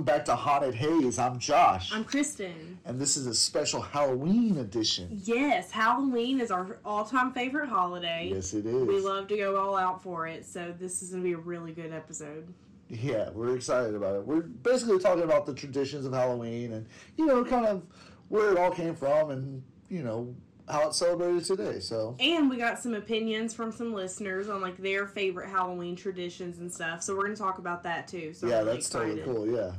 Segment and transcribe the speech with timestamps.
[0.00, 1.18] welcome back to Haunted Haze.
[1.18, 1.92] I'm Josh.
[1.92, 2.78] I'm Kristen.
[2.86, 5.20] and this is a special Halloween edition.
[5.24, 8.30] Yes, Halloween is our all-time favorite holiday.
[8.32, 8.86] Yes, it is.
[8.86, 11.38] We love to go all out for it, so this is going to be a
[11.38, 12.48] really good episode.
[12.88, 14.26] Yeah, we're excited about it.
[14.26, 16.86] We're basically talking about the traditions of Halloween and,
[17.18, 17.82] you know, kind of
[18.28, 20.34] where it all came from and, you know,
[20.66, 21.78] how it's celebrated today.
[21.78, 26.58] So, And we got some opinions from some listeners on like their favorite Halloween traditions
[26.58, 27.02] and stuff.
[27.02, 28.32] So we're going to talk about that too.
[28.32, 29.46] So yeah, really that's totally cool.
[29.46, 29.72] Yeah.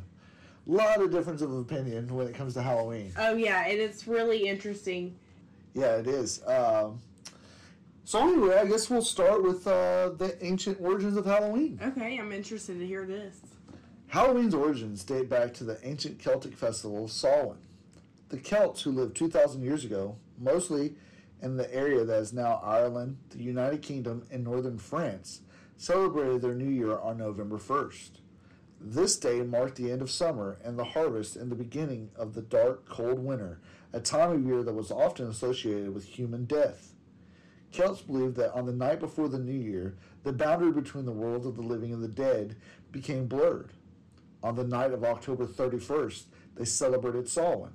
[0.67, 3.11] A lot of difference of opinion when it comes to Halloween.
[3.17, 5.15] Oh yeah, and it's really interesting.
[5.73, 6.41] Yeah, it is.
[6.45, 7.01] Um,
[8.03, 11.79] so, anyway, I guess we'll start with uh, the ancient origins of Halloween.
[11.81, 13.39] Okay, I'm interested to hear this.
[14.07, 17.55] Halloween's origins date back to the ancient Celtic festival of Samhain.
[18.27, 20.95] The Celts, who lived 2,000 years ago, mostly
[21.41, 25.41] in the area that is now Ireland, the United Kingdom, and northern France,
[25.77, 28.09] celebrated their new year on November 1st.
[28.83, 32.41] This day marked the end of summer and the harvest and the beginning of the
[32.41, 33.59] dark, cold winter,
[33.93, 36.95] a time of year that was often associated with human death.
[37.71, 41.45] Celts believed that on the night before the new year, the boundary between the world
[41.45, 42.55] of the living and the dead
[42.91, 43.71] became blurred.
[44.41, 46.23] On the night of October 31st,
[46.55, 47.73] they celebrated Samhain,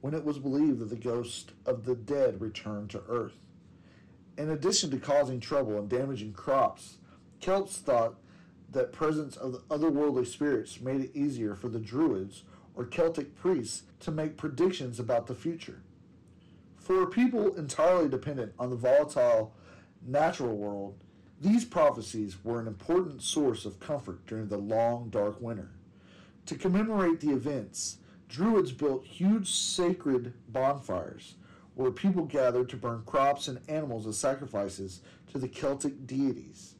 [0.00, 3.46] when it was believed that the ghost of the dead returned to earth.
[4.36, 6.98] In addition to causing trouble and damaging crops,
[7.40, 8.16] Celts thought
[8.70, 13.82] that presence of the otherworldly spirits made it easier for the Druids or Celtic priests
[14.00, 15.80] to make predictions about the future.
[16.76, 19.52] For a people entirely dependent on the volatile
[20.06, 20.94] natural world,
[21.40, 25.70] these prophecies were an important source of comfort during the long, dark winter.
[26.46, 31.34] To commemorate the events, Druids built huge sacred bonfires
[31.74, 36.74] where people gathered to burn crops and animals as sacrifices to the Celtic deities.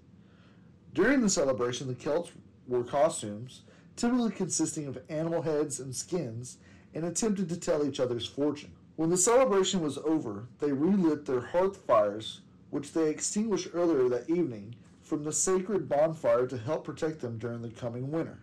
[0.98, 2.32] During the celebration, the Celts
[2.66, 3.62] wore costumes,
[3.94, 6.58] typically consisting of animal heads and skins,
[6.92, 8.72] and attempted to tell each other's fortune.
[8.96, 14.28] When the celebration was over, they relit their hearth fires, which they extinguished earlier that
[14.28, 18.40] evening, from the sacred bonfire to help protect them during the coming winter.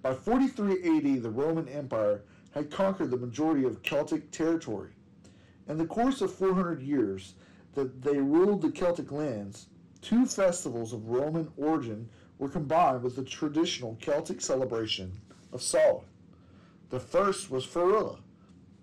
[0.00, 2.22] By 43 AD, the Roman Empire
[2.52, 4.92] had conquered the majority of Celtic territory.
[5.68, 7.34] In the course of 400 years
[7.74, 9.66] that they ruled the Celtic lands,
[10.04, 15.10] two festivals of Roman origin were combined with the traditional Celtic celebration
[15.50, 16.04] of Samhain.
[16.90, 18.18] The first was Feralia,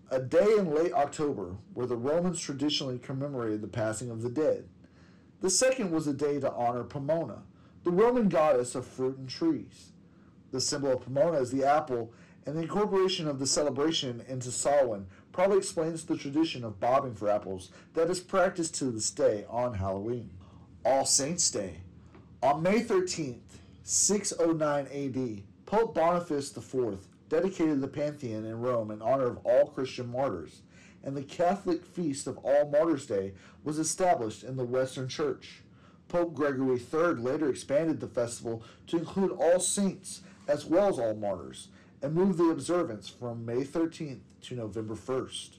[0.10, 4.68] a day in late October where the Romans traditionally commemorated the passing of the dead.
[5.42, 7.44] The second was a day to honor Pomona,
[7.84, 9.92] the Roman goddess of fruit and trees.
[10.52, 12.14] The symbol of Pomona is the apple,
[12.48, 17.30] and the incorporation of the celebration into Samhain probably explains the tradition of bobbing for
[17.30, 20.32] apples that is practiced to this day on Halloween.
[20.84, 21.82] All Saints' Day.
[22.42, 29.28] On May 13th, 609 AD, Pope Boniface IV dedicated the Pantheon in Rome in honor
[29.28, 30.64] of all Christian martyrs,
[31.04, 33.34] and the Catholic feast of All Martyrs' Day
[33.64, 35.62] was established in the Western Church.
[36.08, 41.14] Pope Gregory III later expanded the festival to include all saints as well as all
[41.14, 41.68] martyrs,
[42.02, 45.58] and moved the observance from May 13th to November 1st.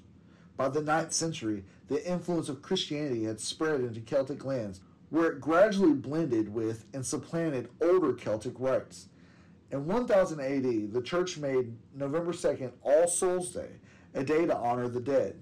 [0.57, 4.81] By the 9th century, the influence of Christianity had spread into Celtic lands,
[5.13, 9.09] where it gradually blended with and supplanted older Celtic rites.
[9.71, 13.73] In 1000 AD, the church made November 2nd All Souls Day,
[14.15, 15.37] a day to honor the dead.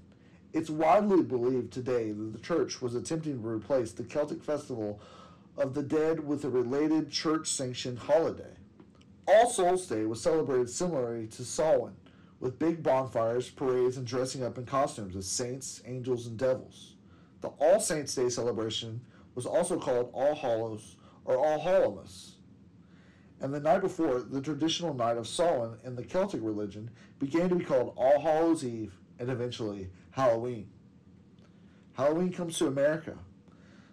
[0.53, 5.01] It's widely believed today that the church was attempting to replace the Celtic festival
[5.57, 8.57] of the dead with a related church sanctioned holiday.
[9.29, 11.95] All Souls Day was celebrated similarly to Samhain,
[12.41, 16.95] with big bonfires, parades, and dressing up in costumes as saints, angels, and devils.
[17.41, 19.03] The All Saints Day celebration
[19.35, 22.33] was also called All Hallows or All Hallowmas.
[23.41, 27.55] And the night before, the traditional night of Samhain in the Celtic religion began to
[27.55, 30.69] be called All Hallows Eve and eventually Halloween.
[31.95, 33.17] Halloween comes to America.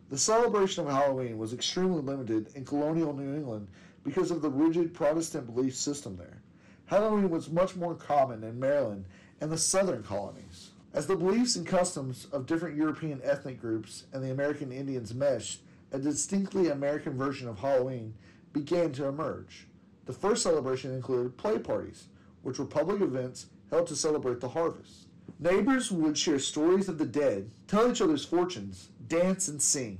[0.09, 3.67] The celebration of Halloween was extremely limited in colonial New England
[4.03, 6.41] because of the rigid Protestant belief system there.
[6.85, 9.05] Halloween was much more common in Maryland
[9.41, 10.66] and the southern colonies.
[10.97, 15.61] As the beliefs and customs of different European ethnic groups and the American Indians meshed,
[15.91, 18.15] a distinctly American version of Halloween
[18.51, 19.67] began to emerge.
[20.07, 22.07] The first celebration included play parties,
[22.41, 25.05] which were public events held to celebrate the harvest.
[25.37, 29.99] Neighbors would share stories of the dead, tell each other's fortunes, dance, and sing.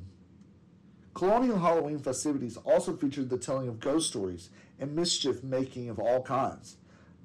[1.13, 4.49] Colonial Halloween festivities also featured the telling of ghost stories
[4.79, 6.77] and mischief making of all kinds.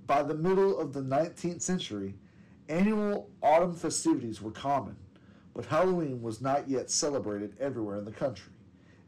[0.07, 2.17] By the middle of the 19th century,
[2.73, 4.97] annual autumn festivities were common,
[5.55, 8.53] but Halloween was not yet celebrated everywhere in the country.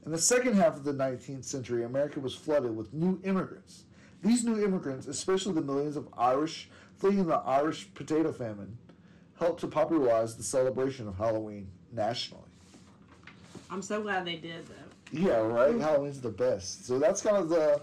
[0.04, 3.84] In the second half of the 19th century, America was flooded with new immigrants.
[4.22, 6.68] These new immigrants, especially the millions of Irish
[6.98, 8.76] fleeing the Irish potato famine,
[9.38, 12.42] helped to popularize the celebration of Halloween nationally.
[13.70, 15.18] I'm so glad they did though.
[15.18, 15.78] Yeah, right.
[15.78, 16.86] Halloween's the best.
[16.86, 17.80] So that's kind of the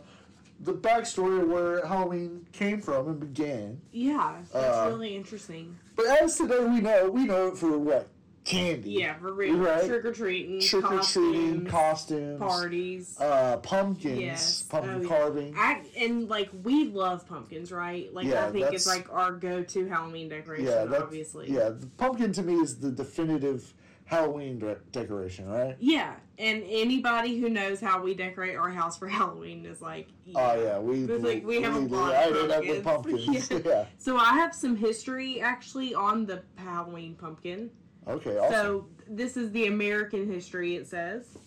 [0.63, 3.81] the backstory of where Halloween came from and began.
[3.91, 5.77] Yeah, that's Uh, really interesting.
[5.95, 8.07] But as today we know, we know it for what
[8.43, 8.91] candy.
[8.91, 9.55] Yeah, for real.
[9.57, 9.85] Right.
[9.85, 13.17] Trick or treating, Trick or treating, costumes, parties.
[13.19, 14.63] uh, pumpkins, Yes.
[14.63, 15.53] pumpkin Oh, carving.
[15.57, 18.11] I, and like we love pumpkins, right?
[18.13, 21.51] Like Yeah, I think it's like our go-to Halloween decoration, Yeah, obviously.
[21.51, 23.73] Yeah, the pumpkin to me is the definitive
[24.15, 25.77] Halloween de- decoration, right?
[25.79, 30.61] Yeah, and anybody who knows how we decorate our house for Halloween is like, Oh
[30.61, 31.95] yeah, we It's like we have a do.
[31.95, 33.25] lot I of did have the pumpkins.
[33.25, 33.49] pumpkins.
[33.49, 33.59] Yeah.
[33.65, 33.85] yeah.
[33.97, 37.69] So I have some history actually on the Halloween pumpkin.
[38.05, 38.37] Okay.
[38.37, 38.51] Awesome.
[38.53, 40.75] So this is the American history.
[40.75, 41.37] It says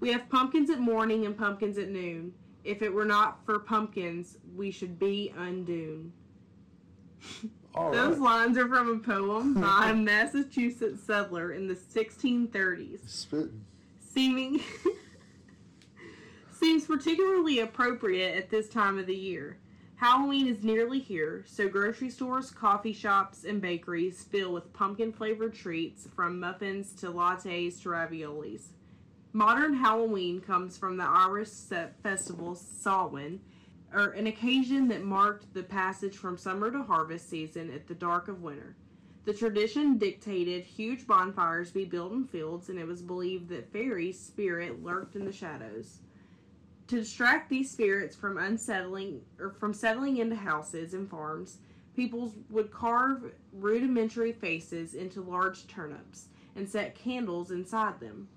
[0.00, 2.32] we have pumpkins at morning and pumpkins at noon.
[2.64, 6.12] If it were not for pumpkins, we should be undone.
[7.76, 8.24] All Those right.
[8.24, 13.06] lines are from a poem by a Massachusetts settler in the 1630s.
[13.06, 13.64] Spitting.
[14.00, 14.60] seeming
[16.58, 19.58] seems particularly appropriate at this time of the year.
[19.96, 25.54] Halloween is nearly here, so grocery stores, coffee shops, and bakeries fill with pumpkin flavored
[25.54, 28.68] treats from muffins to lattes to raviolis.
[29.32, 31.50] Modern Halloween comes from the Irish
[32.02, 33.40] festival Samhain,
[33.96, 38.28] or an occasion that marked the passage from summer to harvest season at the dark
[38.28, 38.76] of winter.
[39.24, 44.20] The tradition dictated huge bonfires be built in fields, and it was believed that fairies'
[44.20, 46.00] spirit lurked in the shadows.
[46.88, 51.58] To distract these spirits from unsettling or from settling into houses and farms,
[51.96, 58.28] people would carve rudimentary faces into large turnips and set candles inside them.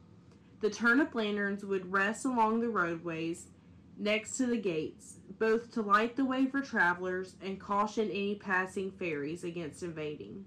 [0.62, 3.48] The turnip lanterns would rest along the roadways
[4.00, 8.90] next to the gates, both to light the way for travelers and caution any passing
[8.92, 10.46] fairies against invading.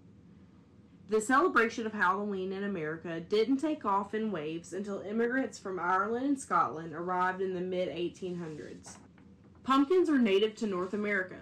[1.09, 6.25] The celebration of Halloween in America didn't take off in waves until immigrants from Ireland
[6.27, 8.97] and Scotland arrived in the mid 1800s.
[9.63, 11.37] Pumpkins are native to North America,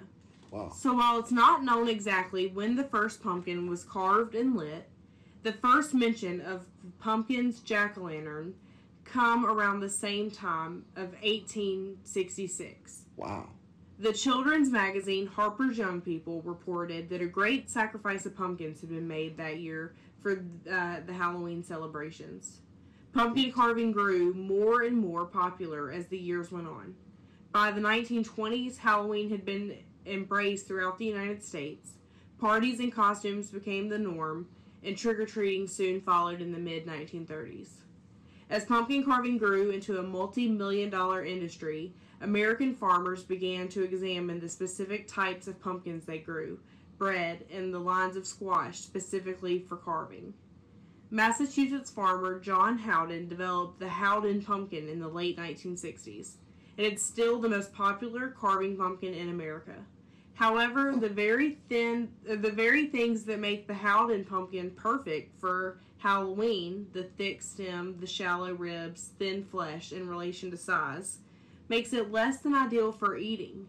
[0.50, 0.72] Wow.
[0.76, 4.88] so while it's not known exactly when the first pumpkin was carved and lit,
[5.44, 6.66] the first mention of
[6.98, 8.54] pumpkins jack o' lantern
[9.04, 13.02] come around the same time of 1866.
[13.16, 13.48] Wow.
[13.98, 19.06] The children's magazine Harper's Young People reported that a great sacrifice of pumpkins had been
[19.06, 22.60] made that year for uh, the Halloween celebrations.
[23.12, 26.94] Pumpkin carving grew more and more popular as the years went on.
[27.52, 29.76] By the 1920s, Halloween had been
[30.06, 31.94] embraced throughout the United States.
[32.38, 34.48] Parties and costumes became the norm,
[34.82, 37.79] and trick or treating soon followed in the mid 1930s.
[38.50, 44.40] As pumpkin carving grew into a multi million dollar industry, American farmers began to examine
[44.40, 46.58] the specific types of pumpkins they grew,
[46.98, 50.34] bred, and the lines of squash specifically for carving.
[51.12, 56.32] Massachusetts farmer John Howden developed the Howden pumpkin in the late 1960s,
[56.76, 59.76] and it's still the most popular carving pumpkin in America.
[60.34, 66.86] However, the very thin, the very things that make the Howden pumpkin perfect for Halloween,
[66.94, 71.18] the thick stem, the shallow ribs, thin flesh in relation to size,
[71.68, 73.68] makes it less than ideal for eating.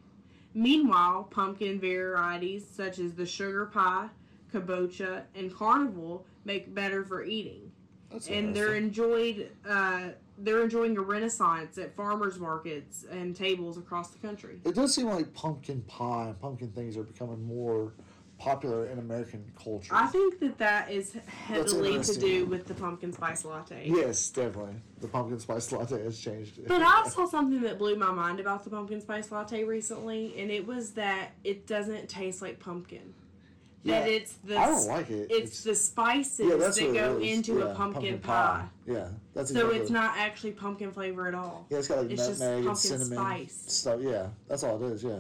[0.53, 4.07] Meanwhile, pumpkin varieties such as the sugar pie,
[4.53, 7.69] kabocha, and carnival make better for eating,
[8.09, 9.49] That's and they're enjoyed.
[9.67, 14.59] Uh, they're enjoying a renaissance at farmers markets and tables across the country.
[14.65, 17.91] It does seem like pumpkin pie and pumpkin things are becoming more
[18.41, 19.93] popular in American culture.
[19.93, 23.83] I think that that is heavily to do with the pumpkin spice latte.
[23.85, 24.73] yes, definitely.
[24.99, 26.67] The pumpkin spice latte has changed.
[26.67, 30.49] But I saw something that blew my mind about the pumpkin spice latte recently, and
[30.49, 33.13] it was that it doesn't taste like pumpkin.
[33.85, 35.27] That it's the I don't like it.
[35.31, 38.65] it's, the spices yeah, that go into Yeah, a pumpkin, pie.
[38.87, 41.65] Yeah, that's So exactly it's what- not actually pumpkin flavor at all.
[41.69, 43.63] Yeah, it's got like it's just nutmeg and cinnamon spice.
[43.67, 43.99] stuff.
[44.01, 45.03] Yeah, that's all it is.
[45.03, 45.19] Yeah.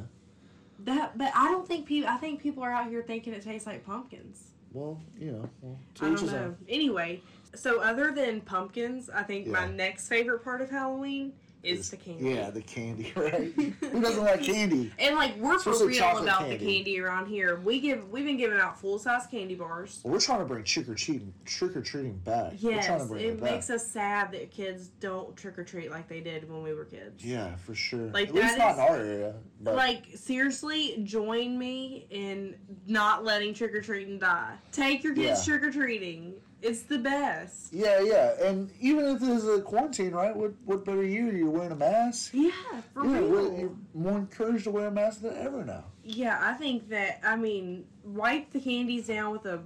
[0.85, 2.09] That, but I don't think people.
[2.09, 4.51] I think people are out here thinking it tastes like pumpkins.
[4.73, 6.37] Well, you know, well, I don't know.
[6.37, 6.57] own.
[6.69, 7.21] Anyway,
[7.53, 12.29] so other than pumpkins, I think my next favorite part of Halloween is the candy.
[12.31, 13.51] Yeah, the candy, right?
[13.81, 14.91] Who doesn't like candy?
[14.97, 16.57] And like we're for Especially real chocolate about candy.
[16.57, 17.57] the candy around here.
[17.59, 19.99] We give we've been giving out full size candy bars.
[20.03, 22.53] Well, we're trying to bring trick or treating, trick or treating back.
[22.61, 23.51] we're trying Yes, to bring it it back.
[23.51, 26.85] makes us sad that kids don't trick or treat like they did when we were
[26.85, 27.23] kids.
[27.23, 28.07] yeah, for sure.
[28.11, 29.33] Like, At least that not is- in our area.
[29.61, 32.55] But Like seriously, join me in
[32.87, 34.55] not letting trick or treating die.
[34.71, 35.57] Take your kids Yeah.
[35.59, 36.33] trick or treating.
[36.61, 37.73] It's the best.
[37.73, 40.35] yeah, yeah, and even if there's a quarantine, right?
[40.35, 41.35] What what better year?
[41.35, 42.31] You're wearing a mask.
[42.33, 42.51] Yeah,
[42.93, 43.57] for yeah, real.
[43.57, 45.85] you're more encouraged to wear a mask than ever now.
[46.03, 49.61] Yeah, I think that I mean wipe the candies down with a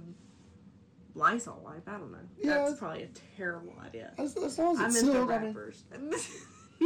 [1.14, 1.88] Lysol wipe.
[1.88, 2.18] I don't know.
[2.38, 4.12] Yeah, That's probably a terrible idea.
[4.18, 5.30] As, as long as I'm it's into sealed.
[5.30, 6.14] I mean,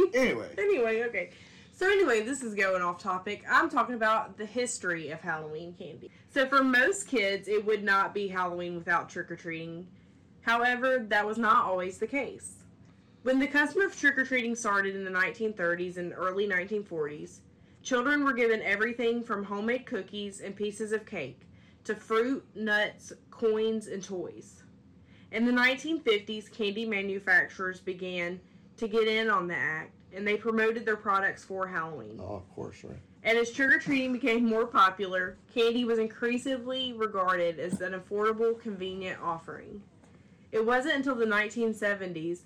[0.13, 1.31] anyway, anyway, okay.
[1.73, 3.43] So anyway, this is going off topic.
[3.49, 6.11] I'm talking about the history of Halloween candy.
[6.29, 9.87] So for most kids, it would not be Halloween without trick or treating.
[10.41, 12.63] However, that was not always the case.
[13.23, 17.39] When the custom of trick or treating started in the 1930s and early 1940s,
[17.83, 21.41] children were given everything from homemade cookies and pieces of cake
[21.83, 24.63] to fruit, nuts, coins, and toys.
[25.31, 28.39] In the 1950s, candy manufacturers began
[28.77, 32.19] to get in on the act and they promoted their products for Halloween.
[32.19, 32.97] oh, of course, right.
[33.23, 38.59] And as trick or treating became more popular, candy was increasingly regarded as an affordable,
[38.59, 39.81] convenient offering.
[40.51, 42.39] It wasn't until the 1970s,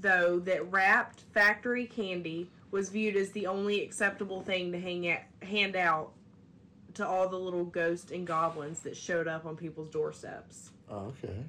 [0.00, 5.26] though, that wrapped factory candy was viewed as the only acceptable thing to hang at,
[5.42, 6.12] hand out
[6.94, 10.70] to all the little ghosts and goblins that showed up on people's doorsteps.
[10.90, 11.44] Oh, okay.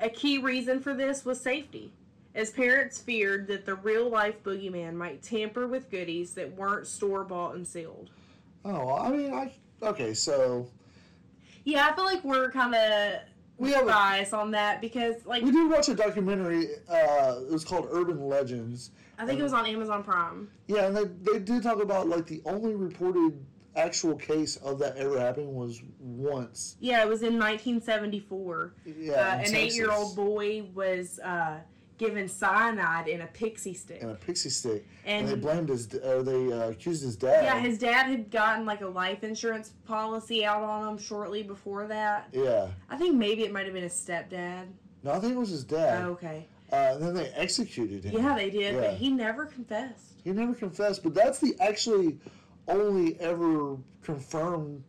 [0.00, 1.92] A key reason for this was safety,
[2.34, 7.24] as parents feared that the real life boogeyman might tamper with goodies that weren't store
[7.24, 8.10] bought and sealed.
[8.64, 9.52] Oh, I mean, I
[9.82, 10.14] okay.
[10.14, 10.68] So
[11.64, 13.20] Yeah, I feel like we're kind of
[13.58, 16.68] we have a, on that because, like, we did watch a documentary.
[16.88, 18.90] Uh, it was called Urban Legends.
[19.18, 20.48] I think it was on Amazon Prime.
[20.68, 24.96] Yeah, and they they did talk about like the only reported actual case of that
[24.96, 26.76] ever happening was once.
[26.80, 28.74] Yeah, it was in 1974.
[28.84, 31.58] Yeah, uh, an eight-year-old boy was uh,
[31.98, 35.92] given cyanide in a pixie stick, and a pixie stick, and, and they blamed his,
[35.96, 37.44] or they uh, accused his dad.
[37.44, 41.86] yeah, his dad had gotten like a life insurance policy out on him shortly before
[41.88, 42.28] that.
[42.32, 42.68] Yeah.
[42.88, 44.68] I think maybe it might have been his stepdad.
[45.02, 46.04] No, I think it was his dad.
[46.04, 46.46] Oh, okay.
[46.72, 48.22] Uh, then they executed him.
[48.22, 48.80] Yeah, they did, Yeah.
[48.80, 50.14] but he never confessed.
[50.22, 52.18] He never confessed, but that's the actually
[52.68, 54.84] only ever confirmed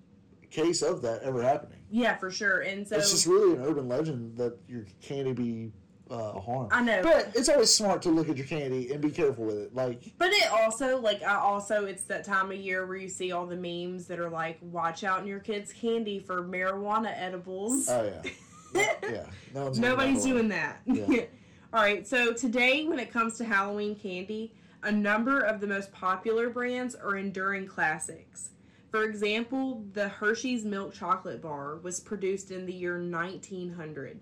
[0.51, 1.79] case of that ever happening.
[1.89, 2.61] Yeah, for sure.
[2.61, 5.71] And so it's just really an urban legend that your candy be
[6.09, 6.71] uh, harmed.
[6.71, 7.01] I know.
[7.03, 9.75] But it's always smart to look at your candy and be careful with it.
[9.75, 13.31] Like, But it also, like, I also, it's that time of year where you see
[13.31, 17.87] all the memes that are like, watch out in your kids' candy for marijuana edibles.
[17.89, 18.31] oh yeah,
[18.75, 19.09] yeah.
[19.11, 19.25] yeah.
[19.53, 20.33] No Nobody's know.
[20.33, 20.79] doing that.
[20.85, 21.05] Yeah.
[21.73, 25.91] all right, so today, when it comes to Halloween candy, a number of the most
[25.91, 28.51] popular brands are enduring classics.
[28.91, 34.19] For example, the Hershey's Milk Chocolate Bar was produced in the year 1900,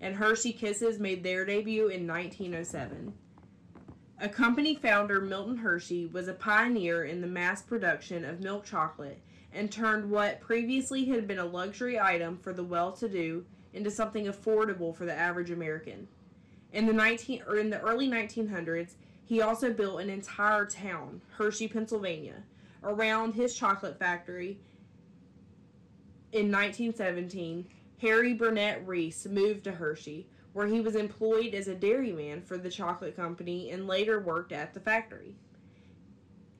[0.00, 3.12] and Hershey Kisses made their debut in 1907.
[4.20, 9.20] A company founder, Milton Hershey, was a pioneer in the mass production of milk chocolate
[9.52, 14.94] and turned what previously had been a luxury item for the well-to-do into something affordable
[14.94, 16.08] for the average American.
[16.72, 21.68] In the 19 or in the early 1900s, he also built an entire town, Hershey,
[21.68, 22.42] Pennsylvania,
[22.82, 24.58] around his chocolate factory.
[26.32, 27.66] In 1917,
[28.00, 32.70] Harry Burnett Reese moved to Hershey, where he was employed as a dairyman for the
[32.70, 35.34] chocolate company and later worked at the factory.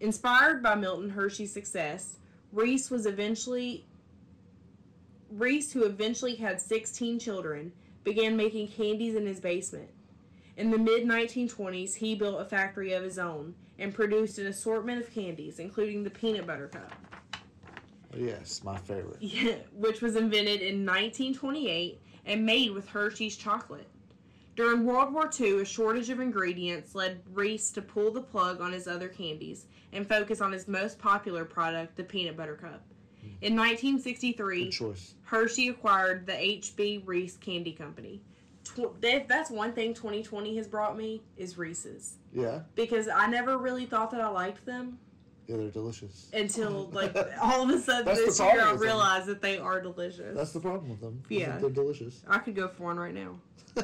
[0.00, 2.16] Inspired by Milton Hershey's success,
[2.52, 3.84] Reese was eventually
[5.30, 9.90] Reese, who eventually had 16 children, began making candies in his basement.
[10.56, 15.00] In the mid 1920s, he built a factory of his own and produced an assortment
[15.00, 16.92] of candies, including the peanut butter cup,
[18.16, 19.22] Yes, my favorite.
[19.72, 23.88] which was invented in 1928 and made with Hershey's chocolate.
[24.56, 28.72] During World War II, a shortage of ingredients led Reese to pull the plug on
[28.72, 32.82] his other candies and focus on his most popular product, the peanut butter cup.
[33.20, 33.28] Hmm.
[33.40, 34.72] In 1963,
[35.22, 38.20] Hershey acquired the HB Reese Candy Company.
[38.64, 43.58] Tw- if that's one thing 2020 has brought me is Reese's Yeah, because I never
[43.58, 44.98] really thought that I liked them
[45.48, 46.28] yeah, they're delicious.
[46.32, 48.88] until like all of a sudden That's the this year problem I with them.
[48.88, 50.36] realized that they are delicious.
[50.36, 51.22] That's the problem with them.
[51.28, 51.58] Yeah.
[51.58, 52.22] they're delicious.
[52.28, 53.40] I could go for one right now.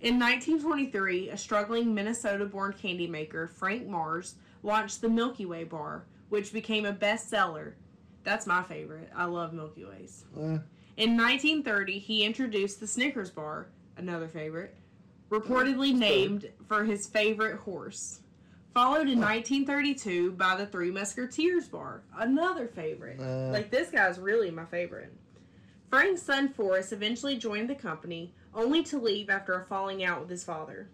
[0.00, 6.52] In 1923, a struggling Minnesota-born candy maker, Frank Mars, launched the Milky Way bar, which
[6.52, 7.72] became a bestseller.
[8.24, 9.10] That's my favorite.
[9.16, 10.24] I love Milky Ways.
[10.36, 10.58] Eh,
[10.96, 14.74] In 1930, he introduced the Snickers bar, another favorite,
[15.30, 18.20] reportedly named for his favorite horse.
[18.74, 23.18] Followed in 1932 by the Three Musketeers bar, another favorite.
[23.20, 23.50] Uh.
[23.50, 25.12] like this guy's really my favorite.
[25.90, 30.30] Frank's son Forrest eventually joined the company, only to leave after a falling out with
[30.30, 30.88] his father.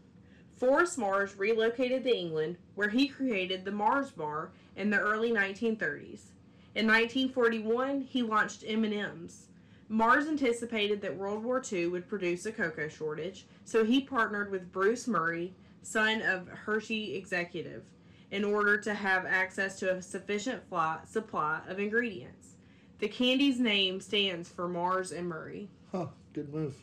[0.57, 6.31] Forrest Mars relocated to England, where he created the Mars Bar in the early 1930s.
[6.75, 9.47] In 1941, he launched M&M's.
[9.89, 14.73] Mars anticipated that World War II would produce a cocoa shortage, so he partnered with
[14.73, 15.55] Bruce Murray,
[15.85, 17.85] son of Hershey executive,
[18.31, 22.57] in order to have access to a sufficient fly, supply of ingredients.
[22.99, 25.69] The candy's name stands for Mars and Murray.
[25.93, 26.07] Huh.
[26.33, 26.75] Good move.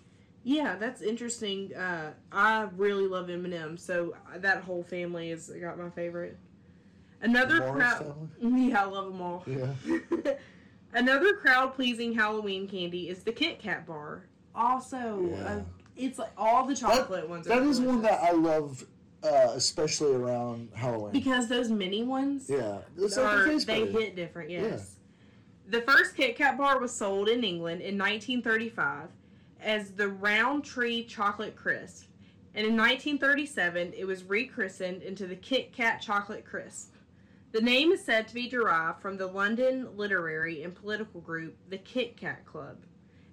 [0.44, 1.74] Yeah, that's interesting.
[1.76, 6.38] Uh, I really love M&M, so that whole family has got my favorite.
[7.22, 8.30] Another crowd.
[8.42, 9.44] Yeah, I love them all.
[9.46, 10.34] Yeah.
[10.94, 14.26] Another crowd-pleasing Halloween candy is the Kit Kat bar.
[14.56, 15.44] Also, Yeah.
[15.44, 15.62] uh,
[16.02, 17.48] it's like all the chocolate ones.
[17.48, 18.22] That are is one that.
[18.22, 18.84] I love,
[19.24, 21.12] uh, especially around Halloween.
[21.12, 22.48] because those mini ones.
[22.50, 24.96] yeah, it's like they hit different, yes.
[25.68, 29.08] The first Kit Kat bar was sold in England in 1935
[29.62, 32.08] as the Rowntree Chocolate Crisp,
[32.56, 36.96] and in 1937 it was rechristened into the Kit Kat Chocolate Crisp.
[37.54, 41.78] The name is said to be derived from the London literary and political group the
[41.78, 42.78] Kit Kat Club,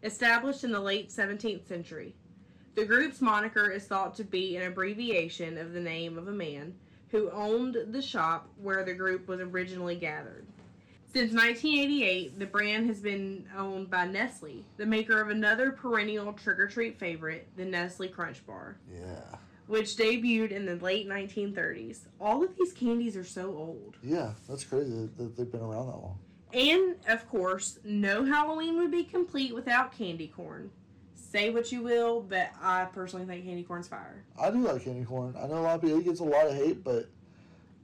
[0.02, 2.14] established in the late 17th century.
[2.78, 6.76] The group's moniker is thought to be an abbreviation of the name of a man
[7.10, 10.46] who owned the shop where the group was originally gathered.
[11.12, 16.60] Since 1988, the brand has been owned by Nestle, the maker of another perennial trick
[16.60, 19.24] or treat favorite, the Nestle Crunch Bar, Yeah,
[19.66, 22.02] which debuted in the late 1930s.
[22.20, 23.96] All of these candies are so old.
[24.04, 26.18] yeah, that's crazy that- that they've been around that long.
[26.52, 30.70] And, of course, no Halloween would be complete without candy corn.
[31.30, 34.24] Say what you will, but I personally think candy corn's fire.
[34.40, 35.34] I do like candy corn.
[35.38, 37.10] I know a lot of people it gets a lot of hate, but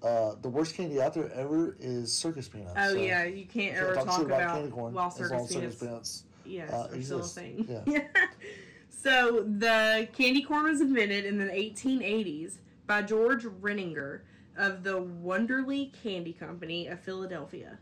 [0.02, 2.74] uh, the worst candy out there ever is circus peanuts.
[2.78, 5.33] Oh so yeah, you can't can't ever talk talk shit about, candy corn while circus
[5.33, 6.24] as circus peanuts peanuts.
[6.46, 7.83] Yes, uh, are still a thing.
[7.87, 8.04] Yeah.
[8.88, 14.20] so the candy corn was invented in the 1880s by George Renninger
[14.57, 17.78] of the Wunderle Candy Company of Philadelphia.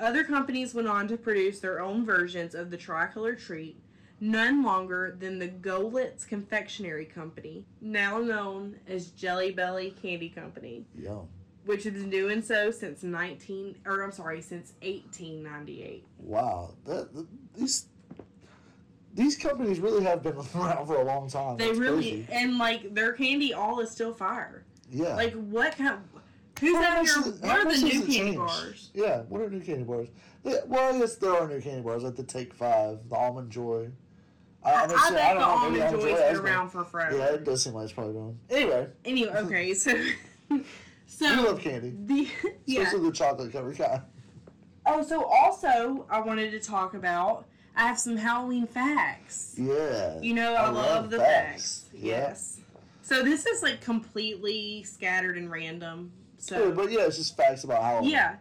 [0.00, 3.78] Other companies went on to produce their own versions of the tricolor treat,
[4.24, 11.28] none longer than the Goelitz Confectionery Company, now known as Jelly Belly Candy Company, Yum.
[11.66, 16.04] which has been doing so since 19 or I'm sorry, since 1898.
[16.18, 16.70] Wow.
[16.86, 17.86] That, th these
[19.14, 21.56] these companies really have been around for a long time.
[21.56, 22.28] They That's really crazy.
[22.32, 24.64] and like their candy all is still fire.
[24.90, 25.14] yeah.
[25.14, 25.98] Like what kind?
[26.60, 27.32] Who's How out here?
[27.40, 28.90] What are the new candy bars?
[28.94, 30.08] Yeah, what are new candy bars?
[30.44, 33.50] Yeah, well, I guess there are new candy bars, like the Take Five, the Almond
[33.50, 33.90] Joy.
[34.64, 37.16] I, I, I'm bet the almond joy's Joy been around for forever.
[37.16, 38.38] Yeah, it does seem like it's probably been.
[38.50, 39.92] Anyway, Anyway, okay, so
[40.50, 40.64] we
[41.20, 42.28] love candy, the
[42.66, 42.80] yeah.
[42.82, 44.02] especially the chocolate covered kind.
[44.86, 47.46] Oh, so also I wanted to talk about.
[47.76, 49.56] I have some Halloween facts.
[49.58, 50.20] Yeah.
[50.20, 51.86] You know, I, I love, love the facts.
[51.90, 51.90] facts.
[51.92, 52.16] Yeah.
[52.16, 52.60] Yes.
[53.02, 56.12] So this is like completely scattered and random.
[56.38, 58.10] So Good, but yeah, it's just facts about Halloween.
[58.10, 58.36] Yeah.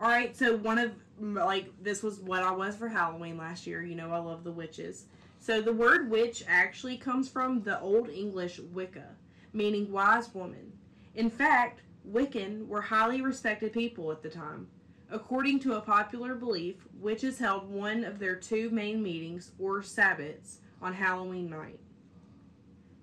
[0.00, 0.36] All right.
[0.36, 3.82] So one of like this was what I was for Halloween last year.
[3.82, 5.06] You know, I love the witches.
[5.40, 9.16] So the word witch actually comes from the Old English Wicca,
[9.54, 10.70] meaning wise woman.
[11.14, 14.68] In fact, Wiccan were highly respected people at the time.
[15.10, 20.58] According to a popular belief, witches held one of their two main meetings or sabbats
[20.82, 21.80] on Halloween night.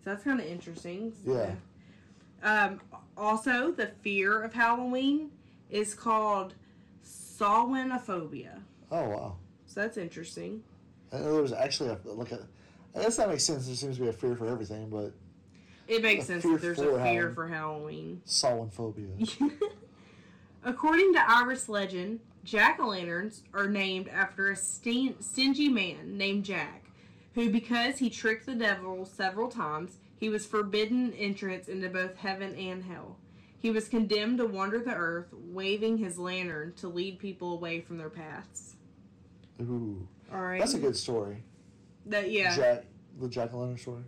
[0.03, 1.13] So that's kind of interesting.
[1.25, 1.55] Yeah.
[2.43, 2.79] Um,
[3.17, 5.31] also, the fear of Halloween
[5.71, 6.53] is called
[7.03, 8.61] Samhainophobia.
[8.91, 9.35] Oh wow.
[9.65, 10.63] So that's interesting.
[11.13, 12.47] I know there's actually a like a.
[12.95, 13.67] I guess that makes sense.
[13.67, 15.13] There seems to be a fear for everything, but
[15.87, 17.35] It makes sense that there's a fear Halloween.
[17.35, 18.21] for Halloween.
[18.25, 19.07] Samhain phobia.
[20.63, 26.43] According to Irish legend, jack o' lanterns are named after a stin- stingy man named
[26.45, 26.85] Jack,
[27.35, 32.55] who, because he tricked the devil several times, he was forbidden entrance into both heaven
[32.55, 33.17] and hell.
[33.59, 37.97] He was condemned to wander the earth, waving his lantern to lead people away from
[37.97, 38.75] their paths.
[39.61, 40.59] Ooh, All right.
[40.59, 41.43] that's a good story.
[42.05, 42.55] That yeah.
[42.55, 42.83] Jack,
[43.19, 44.03] the Jack story.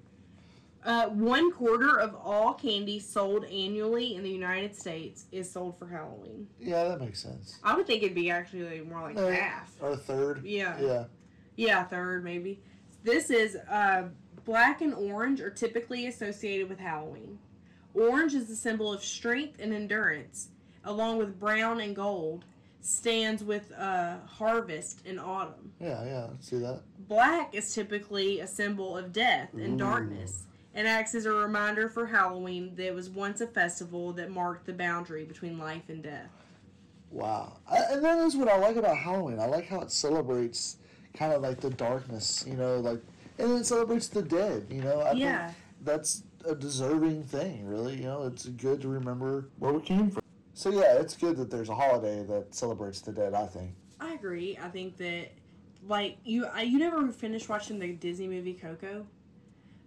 [0.86, 5.88] Uh, one quarter of all candy sold annually in the United States is sold for
[5.88, 6.48] Halloween.
[6.60, 7.60] Yeah, that makes sense.
[7.64, 9.76] I would think it'd be actually more like Uh, half.
[9.82, 10.46] Or a third.
[10.46, 10.80] Yeah.
[10.80, 11.04] Yeah.
[11.58, 12.62] Yeah, third maybe.
[13.04, 14.04] This is uh,
[14.46, 17.38] black and orange are typically associated with Halloween.
[17.94, 20.50] Orange is the symbol of strength and endurance,
[20.86, 22.46] along with brown and gold
[22.82, 25.72] stands with uh, harvest in autumn.
[25.80, 26.26] Yeah, yeah.
[26.26, 26.82] I See that?
[27.08, 29.78] Black is typically a symbol of death and Ooh.
[29.78, 34.30] darkness, and acts as a reminder for Halloween that it was once a festival that
[34.32, 36.30] marked the boundary between life and death.
[37.12, 37.58] Wow.
[37.70, 39.40] I, and that is what I like about Halloween.
[39.40, 40.78] I like how it celebrates
[41.14, 43.02] kind of like the darkness, you know, like,
[43.40, 45.02] and it celebrates the dead, you know.
[45.02, 45.48] I Yeah.
[45.48, 47.96] think that's a deserving thing, really.
[47.96, 50.19] You know, it's good to remember where we came from.
[50.60, 53.72] So, yeah, it's good that there's a holiday that celebrates the dead, I think.
[53.98, 54.60] I agree.
[54.62, 55.30] I think that,
[55.88, 59.08] like you, I, you never finished watching the Disney movie Coco,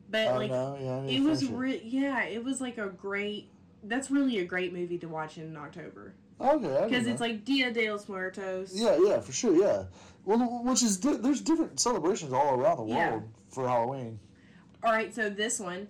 [0.09, 3.51] but Oh, like no, yeah, it was re- yeah, it was like a great.
[3.85, 7.91] That's really a great movie to watch in October Okay, because it's like Dia de
[7.93, 8.73] los Muertos.
[8.75, 9.85] Yeah, yeah, for sure, yeah.
[10.25, 13.21] Well, which is, di- there's different celebrations all around the world Yeah.
[13.51, 14.19] for Halloween.
[14.83, 15.87] All right, so this one,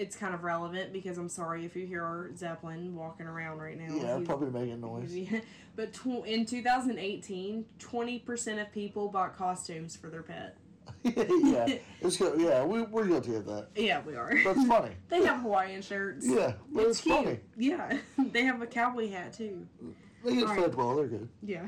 [0.00, 3.94] it's kind of relevant because I'm sorry if you hear Zeppelin walking around right now.
[3.94, 5.14] Yeah, He's- probably making noise.
[5.76, 10.56] but tw- in 2018, 20% of people bought costumes for their pet.
[11.04, 11.66] yeah,
[12.00, 12.40] it's good.
[12.40, 13.68] Yeah, we, we're guilty of that.
[13.76, 14.32] Yeah, we are.
[14.42, 14.94] That's funny.
[15.10, 16.26] they have Hawaiian shirts.
[16.26, 17.14] Yeah, but it's, cute.
[17.14, 17.40] funny.
[17.58, 19.66] Yeah, they have a cowboy hat too.
[20.24, 20.96] They get All fed well.
[20.96, 21.28] They're good.
[21.42, 21.66] Yeah.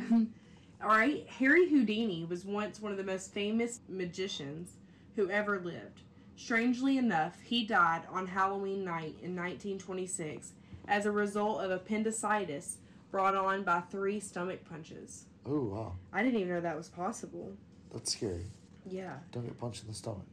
[0.82, 1.26] All right.
[1.28, 4.78] Harry Houdini was once one of the most famous magicians
[5.16, 6.00] who ever lived.
[6.36, 10.52] Strangely enough, he died on Halloween night in 1926
[10.88, 12.78] as a result of appendicitis
[13.10, 15.26] brought on by three stomach punches.
[15.44, 17.52] Oh wow, I didn't even know that was possible.
[17.92, 18.46] that's scary.
[18.88, 19.16] Yeah.
[19.30, 20.26] Don't get punched in the stomach.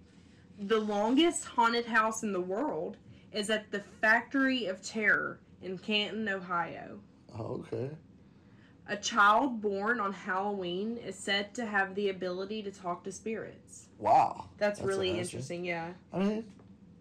[0.60, 2.98] The longest haunted house in the world
[3.32, 7.00] is at the Factory of Terror in Canton, Ohio.
[7.38, 7.92] Oh, okay.
[8.88, 13.88] A child born on Halloween is said to have the ability to talk to spirits.
[14.00, 14.46] Wow.
[14.58, 15.66] That's, That's really interesting.
[15.66, 15.66] interesting.
[15.66, 15.90] yeah.
[16.14, 16.46] I mean,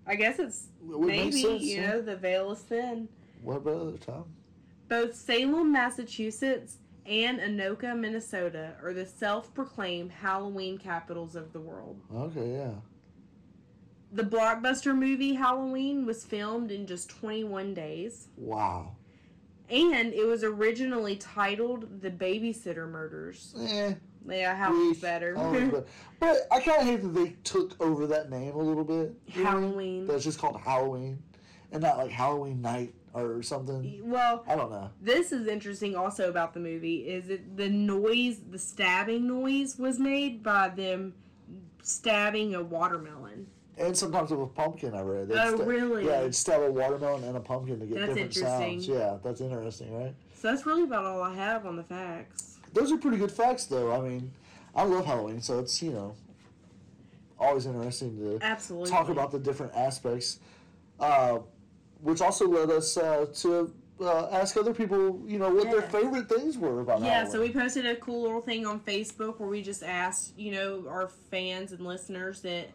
[0.07, 1.63] I guess it's it maybe, sense.
[1.63, 1.91] you yeah.
[1.91, 3.09] know, the veil is thin.
[3.43, 4.25] What about other time?
[4.89, 12.01] Both Salem, Massachusetts and Anoka, Minnesota are the self proclaimed Halloween capitals of the world.
[12.15, 12.73] Okay, yeah.
[14.13, 18.29] The blockbuster movie Halloween was filmed in just 21 days.
[18.37, 18.93] Wow.
[19.69, 23.55] And it was originally titled The Babysitter Murders.
[23.61, 23.95] Eh.
[24.27, 25.35] Yeah, Halloween's better.
[25.35, 25.87] Halloween's better.
[26.21, 29.15] But I kind of hate that they took over that name a little bit.
[29.31, 30.07] Halloween.
[30.07, 31.23] That's just called Halloween,
[31.73, 34.01] and not like Halloween night or something.
[34.05, 34.91] Well, I don't know.
[35.01, 39.99] this is interesting also about the movie is that the noise, the stabbing noise was
[40.01, 41.15] made by them
[41.83, 43.47] stabbing a watermelon.
[43.79, 45.29] And sometimes with a pumpkin, I read.
[45.29, 46.05] They'd Oh, sta- really?
[46.07, 48.81] Yeah, they'd stab a watermelon and a pumpkin to get That's different interesting.
[48.83, 48.89] sounds.
[48.89, 50.15] Yeah, that's interesting, right?
[50.35, 52.58] So that's really about all I have on the facts.
[52.73, 53.93] Those are pretty good facts, though.
[53.93, 54.31] I mean,
[54.75, 56.15] I love Halloween, so it's you know
[57.39, 58.91] always interesting to Absolutely.
[58.91, 60.41] talk about the different aspects,
[61.01, 61.39] uh,
[62.03, 66.29] which also led us uh, to uh, ask other people, you know, what their favorite
[66.29, 67.33] things were about Yeah, Halloween.
[67.33, 70.85] so we posted a cool little thing on Facebook where we just asked, you know,
[70.89, 72.71] our fans and listeners that,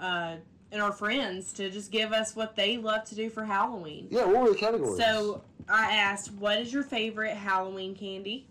[0.00, 0.36] uh,
[0.72, 4.08] and our friends to just give us what they love to do for Halloween.
[4.10, 4.98] yeah, what were the categories?
[4.98, 8.46] So I asked, what is your favorite Halloween candy?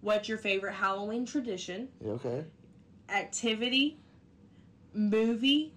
[0.00, 1.88] What's your favorite Halloween tradition?
[2.04, 2.44] Okay,
[3.08, 3.98] Activity,
[4.94, 5.72] movie,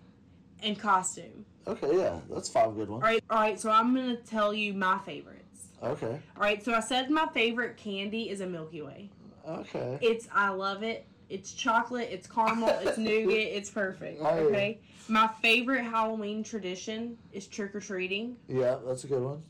[0.62, 1.45] and costume.
[1.67, 3.03] okay, yeah, that's five good ones.
[3.03, 3.59] All right, all right.
[3.59, 5.39] So I'm gonna tell you my favorites.
[5.81, 6.63] Okay, All right.
[6.63, 9.09] So I said my favorite candy is a Milky Way.
[9.47, 11.05] okay, It's I love it.
[11.29, 12.07] It's chocolate.
[12.12, 12.69] It's caramel.
[12.81, 13.33] It's nougat.
[13.33, 14.21] It's perfect.
[14.21, 14.49] I hear you.
[14.49, 14.79] Okay.
[15.09, 18.38] My favorite Halloween tradition is trick or treating.
[18.47, 19.41] yeah, that's a good one.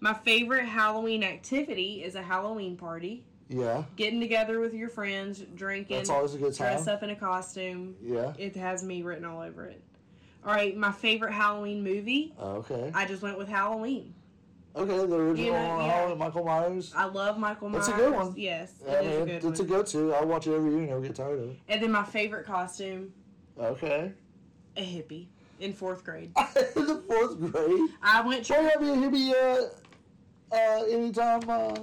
[0.00, 3.24] My favorite Halloween activity is a Halloween party.
[3.48, 6.74] Yeah, Getting together with your friends, drinking, that's always a good time.
[6.74, 7.96] dress up in a costume.
[8.02, 9.80] Yeah, It has me written all over it.
[10.44, 12.34] All right, my favorite Halloween movie.
[12.38, 14.12] okay, I just went with Halloween.
[14.76, 14.96] okay.
[14.98, 15.92] The original You know, yeah.
[15.92, 16.92] Halloween, Michael Myers.
[16.94, 17.86] I love Michael Myers.
[17.86, 18.34] That's a good one.
[18.36, 19.68] Yes, I it is mean, a good it's one.
[19.68, 20.14] a go-to.
[20.14, 20.78] I watch it every year.
[20.80, 21.58] And never get tired of it.
[21.68, 23.12] and then my favorite costume,
[23.58, 24.12] Okay.
[24.76, 25.26] a hippie
[25.58, 26.32] in fourth grade.
[26.76, 27.90] In the fourth grade.
[28.02, 29.32] I went Try to be a hippie
[30.52, 31.48] uh, uh, anytime.
[31.48, 31.74] Uh,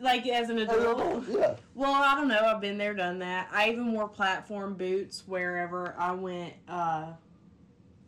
[0.00, 1.24] like as an adult.
[1.28, 1.54] Yeah.
[1.74, 2.44] Well, I don't know.
[2.44, 3.48] I've been there, done that.
[3.52, 6.54] I even wore platform boots wherever I went.
[6.68, 7.12] Uh,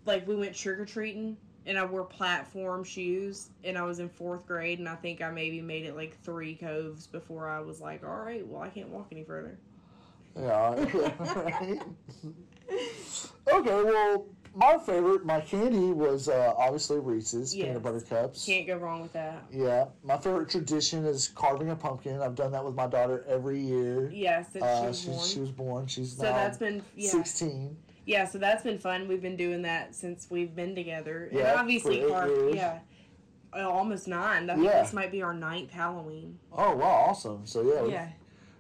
[0.05, 4.09] like we went trick or treating, and I wore platform shoes, and I was in
[4.09, 7.81] fourth grade, and I think I maybe made it like three coves before I was
[7.81, 9.59] like, all right, well, I can't walk any further.
[10.39, 10.71] Yeah.
[13.53, 13.83] okay.
[13.83, 17.67] Well, my favorite, my candy was uh, obviously Reese's Yes.
[17.67, 18.45] peanut butter cups.
[18.47, 19.45] Can't go wrong with that.
[19.53, 19.87] Yeah.
[20.03, 22.21] My favorite tradition is carving a pumpkin.
[22.21, 24.11] I've done that with my daughter every year.
[24.11, 25.27] Yes, since Uh, she was born.
[25.29, 25.87] she was born.
[25.87, 27.77] She's so now that's been yeah, 16.
[28.07, 28.25] yeah.
[28.27, 29.07] So that's been fun.
[29.09, 31.29] We've been doing that since we've been together.
[31.33, 32.55] Yeah, and obviously, for eight Car- years.
[32.57, 32.79] yeah,
[33.57, 34.51] uh, almost nine.
[34.51, 34.83] I think Yeah.
[34.83, 36.39] this might be our ninth Halloween.
[36.53, 37.47] Oh wow, awesome!
[37.47, 38.09] So yeah, Yeah.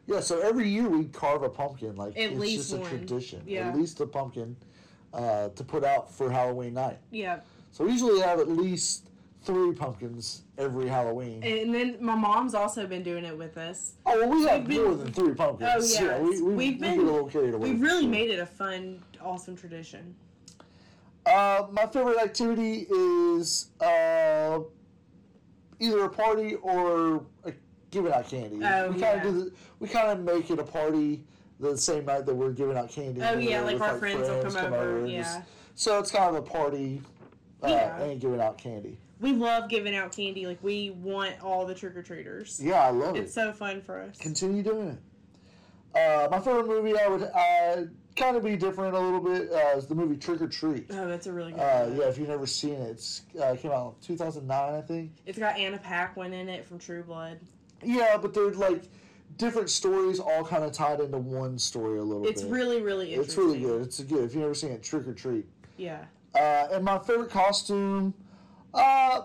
[0.06, 0.20] yeah.
[0.20, 1.96] So every year we carve a pumpkin.
[1.96, 2.88] Like At it's least just a one.
[2.90, 3.42] tradition.
[3.46, 3.68] Yeah.
[3.68, 4.56] At least a pumpkin
[5.12, 6.98] uh, to put out for Halloween night.
[7.10, 7.40] Yeah.
[7.72, 9.08] So we usually have at least
[9.42, 11.42] three pumpkins every Halloween.
[11.42, 13.92] And then my mom's also been doing it with us.
[14.04, 15.96] oh well, we have we've been- more than three pumpkins.
[15.98, 16.18] Oh, yeah.
[16.20, 17.70] we, we, We've we been- get a little carried away.
[17.70, 18.10] We've really sure.
[18.10, 20.14] made it a fun, awesome tradition.
[21.26, 24.60] Uh, my favorite activity is uh,
[25.78, 27.52] either a party or a,
[27.90, 28.56] giving out candy.
[28.64, 29.14] Oh, we kind yeah.
[29.16, 31.22] of do the, we kind of make it a party
[31.60, 33.20] the same night that we're giving out candy.
[33.22, 34.98] Oh yeah, like with, our friends, will come, over.
[34.98, 35.40] and Yeah, just-
[35.74, 37.02] so it's kind of a party
[37.62, 38.00] uh, Yeah.
[38.00, 38.98] and giving out candy.
[39.20, 40.46] we love giving out candy.
[40.46, 42.60] Like we want all the trick or treaters.
[42.62, 43.22] Yeah, I love It's it.
[43.24, 44.16] It's so fun for us.
[44.18, 44.98] Continue doing it.
[45.98, 49.76] Uh, my favorite movie, I would uh, kind of be different a little bit, uh,
[49.76, 50.86] is the movie Trick or Treat.
[50.90, 51.60] Oh, that's a really good.
[51.60, 51.96] Uh, one.
[51.96, 55.12] yeah, if you've never seen it, it's uh, came out in 2009, I think.
[55.26, 57.40] It's got Anna Paquin in it from True Blood.
[57.82, 58.82] Yeah, but they're like
[59.38, 62.48] different stories, all kind of tied into one story a little It's bit.
[62.48, 63.24] It's really, really interesting.
[63.24, 63.82] it's really good.
[63.86, 64.24] It's good.
[64.24, 65.46] If you've never seen it, Trick or Treat.
[65.76, 66.04] Yeah.
[66.34, 68.12] Uh, and my favorite costume,
[68.74, 69.22] uh,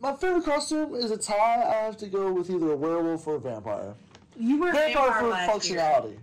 [0.00, 1.62] my favorite costume is a tie.
[1.62, 3.94] I have to go with either a werewolf or a vampire.
[4.38, 6.16] You were a Vampire vampire for functionality.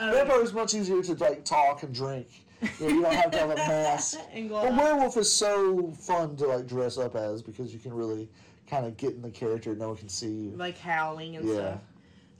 [0.00, 2.28] Oh, Vampire is much easier to like talk and drink.
[2.62, 4.18] You, know, you don't have to have a mask.
[4.32, 8.28] and But werewolf is so fun to like dress up as because you can really
[8.68, 9.74] kind of get in the character.
[9.74, 10.50] No one can see you.
[10.56, 11.54] like howling and Yeah.
[11.54, 11.80] stuff.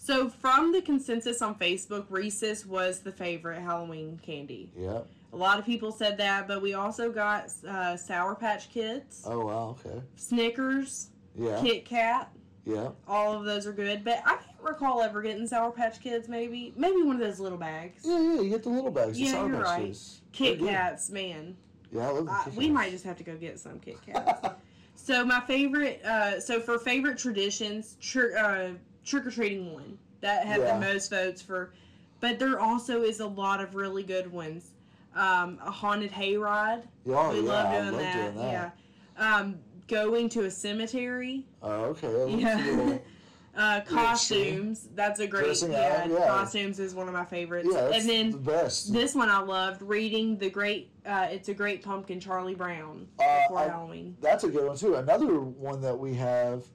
[0.00, 4.70] So from the consensus on Facebook, Reese's was the favorite Halloween candy.
[4.76, 5.00] Yeah.
[5.32, 9.44] A lot of people said that, but we also got uh, Sour Patch Kids, Oh
[9.44, 9.76] wow.
[9.84, 10.00] Okay.
[10.16, 11.60] Snickers, Yeah.
[11.60, 12.30] Kit Kat.
[12.64, 12.90] Yeah.
[13.06, 16.28] All of those are good, but I can't recall ever getting Sour Patch Kids.
[16.28, 18.02] Maybe, maybe one of those little bags.
[18.04, 19.16] Yeah, yeah, you get the little bags.
[19.18, 19.86] the Yeah, Sour you're right.
[19.86, 20.20] Kids.
[20.32, 20.58] Kit.
[20.60, 21.56] Kats, man.
[21.92, 22.12] Yeah, I
[22.46, 24.48] Uh, we might just have to go get some Kit Kats.
[24.94, 28.68] so my favorite, uh, so for favorite traditions, tr- uh,
[29.08, 30.74] trick or treating one that had Yeah.
[30.78, 31.72] the most votes for,
[32.20, 34.70] but there also is a lot of really good ones.
[35.16, 38.34] Um, a haunted hayride, Yeah, oh, we yeah, love I doing love that.
[38.34, 38.74] doing that.
[39.18, 41.46] Yeah, um, going to a cemetery.
[41.62, 42.22] Oh, okay.
[42.22, 42.98] I Yeah.
[43.56, 44.88] Uh, costumes.
[44.94, 45.60] That's a great.
[45.62, 46.26] Yeah, up, yeah.
[46.28, 47.68] costumes is one of my favorites.
[47.72, 48.92] yeah, and then the best.
[48.92, 50.90] this one I loved reading the great.
[51.04, 54.16] Uh, it's a great pumpkin, Charlie Brown, Uh, before I- Halloween.
[54.20, 54.94] That's a good one too.
[54.94, 56.66] Another one that we have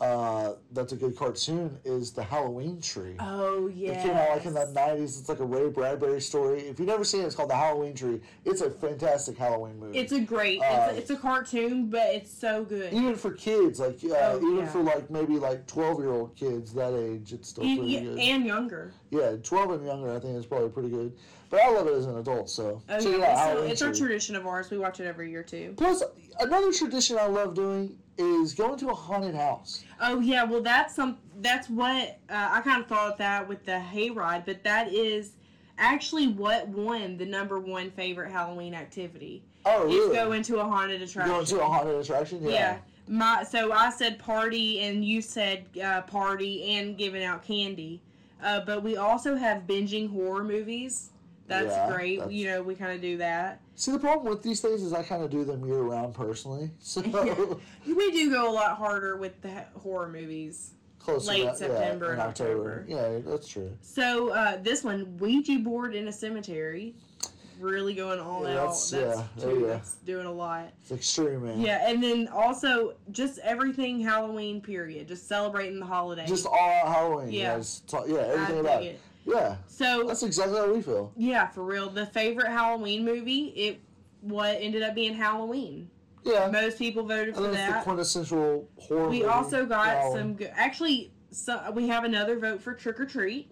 [0.00, 3.16] uh, that's a good cartoon is the Halloween tree.
[3.18, 3.92] Oh yeah.
[3.92, 5.18] It came out like in the nineties.
[5.18, 6.60] It's like a Ray Bradbury story.
[6.68, 8.20] If you've never seen it, it's called the Halloween Tree.
[8.44, 9.98] It's a fantastic Halloween movie.
[9.98, 10.60] It's a great.
[10.60, 12.92] Uh, it's, a, it's a cartoon, but it's so good.
[12.92, 14.66] even for kids, like uh, Oh, even yeah.
[14.66, 18.18] for like maybe like twelve year old kids that age, it's still E- pretty good.
[18.18, 18.92] and younger.
[19.10, 21.16] yeah, twelve and younger, I think is probably pretty good.
[21.48, 24.34] But I love it as an adult, so Oh yeah, it's, a, it's our tradition
[24.36, 24.68] of ours.
[24.70, 25.74] We watch it every year too.
[25.76, 26.02] Plus,
[26.40, 29.84] another tradition I love doing is going to a haunted house.
[30.00, 31.18] Oh yeah, well that's some.
[31.40, 35.32] That's what uh, I kind of thought that with the hayride, but that is
[35.78, 39.42] actually what won the number one favorite Halloween activity.
[39.64, 39.96] Oh, really?
[39.96, 41.34] Is go into a haunted attraction.
[41.34, 42.42] Going to a haunted attraction?
[42.42, 42.50] Yeah.
[42.50, 42.78] Yeah.
[43.08, 48.02] My so I said party and you said uh, party and giving out candy,
[48.42, 51.10] uh, but we also have binging horror movies.
[51.46, 52.18] That's Yeah, great.
[52.18, 53.60] that's- You know, we kind of do that.
[53.76, 56.70] See, the problem with these things is I kind of do them year round personally.
[56.80, 57.34] So Yeah.
[57.86, 60.72] We do go a lot harder with the horror movies.
[60.98, 62.84] close Late to that, September yeah, and October.
[62.84, 62.84] October.
[62.88, 63.70] Yeah, that's true.
[63.80, 66.96] So uh, this one, Ouija board in a cemetery,
[67.60, 68.56] really going all Yeah, out.
[68.56, 70.72] that's- That's, yeah, too, you that's doing a lot.
[70.82, 71.60] It's extreme, man.
[71.60, 76.26] Yeah, and then also just everything Halloween period, just celebrating the holiday.
[76.26, 77.30] Just all Halloween.
[77.32, 77.62] Yeah.
[77.92, 78.00] Yeah.
[78.08, 79.00] yeah, everything about it.
[79.26, 81.12] Yeah, So that's exactly how we feel.
[81.16, 81.90] Yeah, for real.
[81.90, 83.80] The favorite Halloween movie, it
[84.20, 85.90] what ended up being Halloween.
[86.24, 86.48] Yeah.
[86.50, 89.24] Most people voted for it's the quintessential horror We movie.
[89.28, 90.18] also got Halloween.
[90.18, 90.52] some good.
[90.54, 93.50] Actually, so we have another vote for Trick or Treat.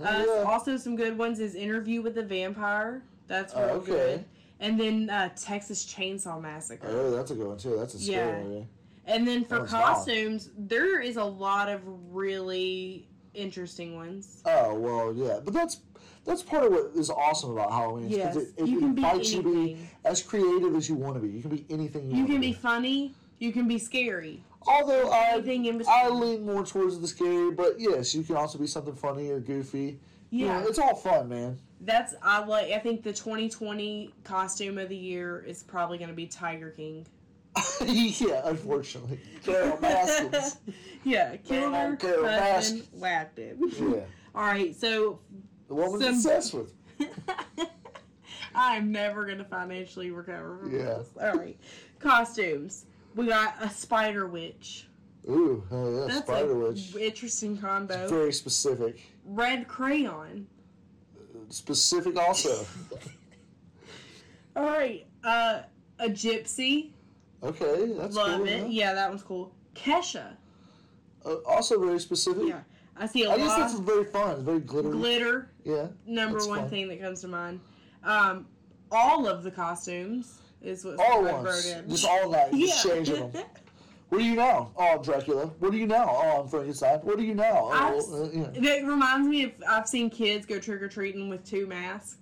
[0.00, 0.42] Oh, Uh, yeah.
[0.50, 3.02] Also, some good ones is Interview with the Vampire.
[3.28, 3.86] That's real okay.
[3.92, 4.24] good.
[4.60, 6.86] And then uh, Texas Chainsaw Massacre.
[6.88, 7.76] Oh, that's a good one too.
[7.76, 8.42] That's a scary Yeah.
[8.44, 8.66] movie.
[9.06, 9.84] and then for one's wild.
[9.96, 11.80] costumes, there is a lot of
[12.12, 14.42] really interesting ones.
[14.44, 15.80] Oh well, yeah, but that's
[16.24, 18.08] that's part of what is awesome about Halloween.
[18.08, 21.20] Yes, it, it you can be invites you be as creative as you want to
[21.20, 21.28] be.
[21.28, 23.14] You can be anything you, You can to be funny.
[23.38, 24.42] You can be scary.
[24.66, 25.42] Although I.
[25.88, 29.40] I lean more towards the scary, but yes, you can also be something funny or
[29.40, 29.98] goofy.
[30.30, 30.60] You Yeah.
[30.60, 31.58] know, it's all fun, man.
[31.80, 32.70] That's I like.
[32.70, 37.06] I think the 2020 costume of the year is probably going to be Tiger King.
[37.84, 40.56] yeah, unfortunately, Carol Baskins.
[41.04, 43.58] yeah, killer, Carol husband, whacked him.
[43.78, 44.00] Yeah,
[44.34, 45.18] All right, so
[45.68, 46.74] the woman's Some- obsessed with.
[48.54, 50.98] I'm never going to financially recover from Yeah.
[50.98, 51.08] this.
[51.20, 51.58] All right,
[51.98, 52.86] costumes.
[53.14, 54.86] We got a spider witch.
[55.28, 56.96] Ooh, oh yeah, That's Spider a Witch.
[56.96, 58.08] interesting combo.
[58.08, 59.00] Very specific.
[59.24, 60.46] Red crayon.
[61.48, 62.66] Specific also.
[64.56, 65.60] All right, uh,
[65.98, 66.91] a gypsy.
[67.42, 68.46] Okay, that's Love cool.
[68.48, 68.60] it.
[68.60, 68.66] yeah.
[68.88, 69.52] Yeah, that one's cool.
[69.74, 70.36] Kesha.
[71.24, 72.44] Uh, also very specific.
[72.48, 72.60] Yeah,
[72.96, 73.58] I see a I guess lot.
[73.60, 74.32] that's very fun.
[74.32, 74.92] It's very glittery.
[74.92, 75.86] Glitter, yeah.
[76.06, 76.68] number one fun.
[76.70, 77.60] thing that comes to mind.
[78.04, 78.46] Um,
[78.90, 81.46] all of the costumes is what All I ones.
[81.46, 81.88] wrote in.
[81.90, 82.48] Just all night.
[82.52, 82.66] yeah.
[82.66, 83.44] Just changing them.
[84.08, 84.70] What are you now?
[84.76, 85.46] Oh, Dracula.
[85.58, 86.04] What are you now?
[86.06, 86.98] Oh, I'm Frankenstein.
[86.98, 87.68] What are you now?
[87.68, 88.72] I've- Oh, uh, yeah.
[88.74, 92.18] It reminds me of I've seen kids go trick or treating with two masks.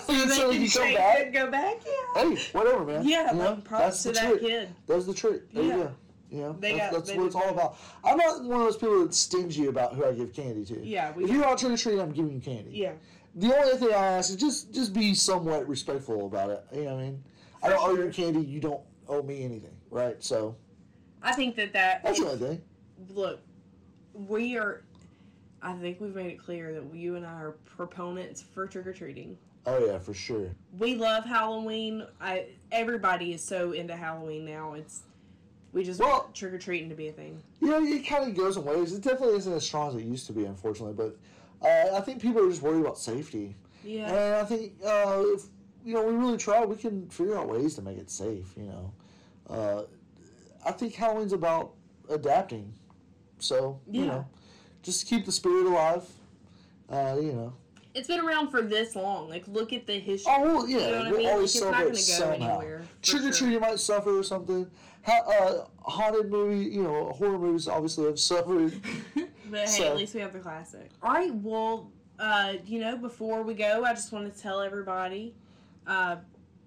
[0.34, 1.20] so they you can come back.
[1.24, 1.76] and go back.
[1.84, 2.22] Yeah.
[2.34, 3.06] Hey, whatever, man.
[3.06, 4.40] Yeah, You know, like props to that's the that trick.
[4.40, 4.68] kid.
[4.86, 5.42] That's the trick.
[5.52, 5.62] Yeah.
[5.62, 5.92] you go.
[6.30, 7.76] You They that's, got- that's what it's all about.
[8.04, 10.84] I'm not one of those people that's stingy about who I give candy to.
[10.84, 12.70] Yeah, we if you're out trick or treating, I'm giving you candy.
[12.72, 12.92] yeah.
[13.34, 16.64] The only thing I ask is just just be somewhat respectful about it.
[16.74, 17.24] You know what I mean?
[17.62, 18.40] I don't owe you candy.
[18.40, 20.22] You don't owe me anything, right?
[20.22, 20.54] So
[21.22, 22.62] I think that that that's only thing.
[23.10, 23.40] look,
[24.14, 24.82] we are.
[25.62, 28.92] I think we've made it clear that you and I are proponents for trick or
[28.92, 29.38] treating.
[29.66, 30.50] Oh yeah, for sure.
[30.78, 32.04] We love Halloween.
[32.20, 34.74] I everybody is so into Halloween now.
[34.74, 35.02] It's
[35.72, 37.40] we just Well- want trick or treating to be a thing.
[37.60, 38.92] Yeah, it kind of goes in waves.
[38.92, 40.94] It definitely isn't as strong as it used to be, unfortunately.
[40.94, 41.16] But
[41.66, 44.08] uh, I think people are just worried about safety, Yeah.
[44.12, 45.44] and I think uh, if
[45.84, 48.52] you know we really try, we can figure out ways to make it safe.
[48.56, 48.92] You know,
[49.48, 49.82] uh,
[50.66, 51.74] I think Halloween's about
[52.10, 52.72] adapting.
[53.38, 54.06] So you Yeah.
[54.08, 54.26] know,
[54.82, 56.04] just keep the spirit alive.
[56.90, 57.52] Uh, you know.
[57.94, 59.28] It's been around for this long.
[59.28, 60.32] Like look at the history.
[60.34, 60.78] Oh well, yeah.
[60.78, 61.28] You know what I we'll mean?
[61.28, 61.98] always Like, it's not celebrate gonna go
[62.40, 62.58] somehow.
[62.58, 63.32] anywhere, Trick or sure.
[63.32, 64.70] treating might suffer or something.
[65.04, 68.72] Ha- uh, haunted movie, you know, horror movies obviously have suffered.
[69.50, 70.88] But hey, So- at least we have the classic.
[71.02, 71.34] All right.
[71.34, 75.34] Well, uh, you know, before we go, I just want to tell everybody,
[75.86, 76.16] uh,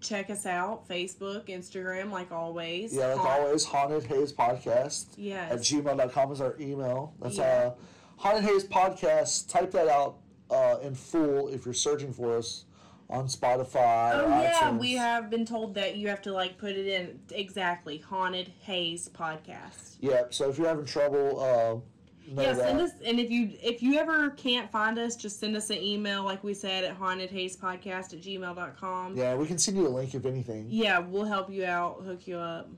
[0.01, 2.93] check us out: Facebook, Instagram, like always.
[2.93, 5.05] Yeah, like Haunt- always, Haunted Haze Podcast.
[5.17, 5.45] Yeah.
[5.49, 5.71] At Yes.
[5.71, 7.13] gmail.com is our email.
[7.19, 7.43] That's Yeah.
[7.45, 7.73] uh,
[8.17, 9.49] Haunted Haze Podcast.
[9.49, 10.17] Type that out
[10.49, 12.65] uh, in full if you're searching for us
[13.09, 14.11] on Spotify.
[14.15, 14.79] Oh yeah, iTunes.
[14.79, 19.07] we have been told that you have to like put it in exactly haunted haze
[19.09, 19.97] podcast.
[19.99, 22.57] Yeah, so if you're having trouble, uh, know yeah, that.
[22.65, 25.77] send us and if you if you ever can't find us, just send us an
[25.77, 29.15] email like we said at hauntedhazepodcast at gmail.com.
[29.15, 30.65] yeah, we can send you a link if anything.
[30.69, 32.69] Yeah, we'll help you out, hook you up.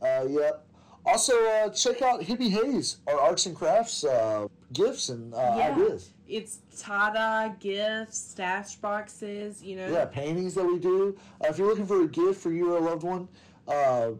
[0.00, 0.64] Uh, yep.
[1.04, 5.72] Also, uh, check out Hippie Haze, our arts and crafts uh, gifts and uh, Yeah.
[5.72, 6.12] ideas.
[6.28, 9.88] It's tie-dye gifts, stash boxes, you know.
[9.90, 11.16] Yeah, paintings that we do.
[11.40, 13.28] Uh, if you're looking for a gift for you or a loved one,
[13.68, 14.10] uh,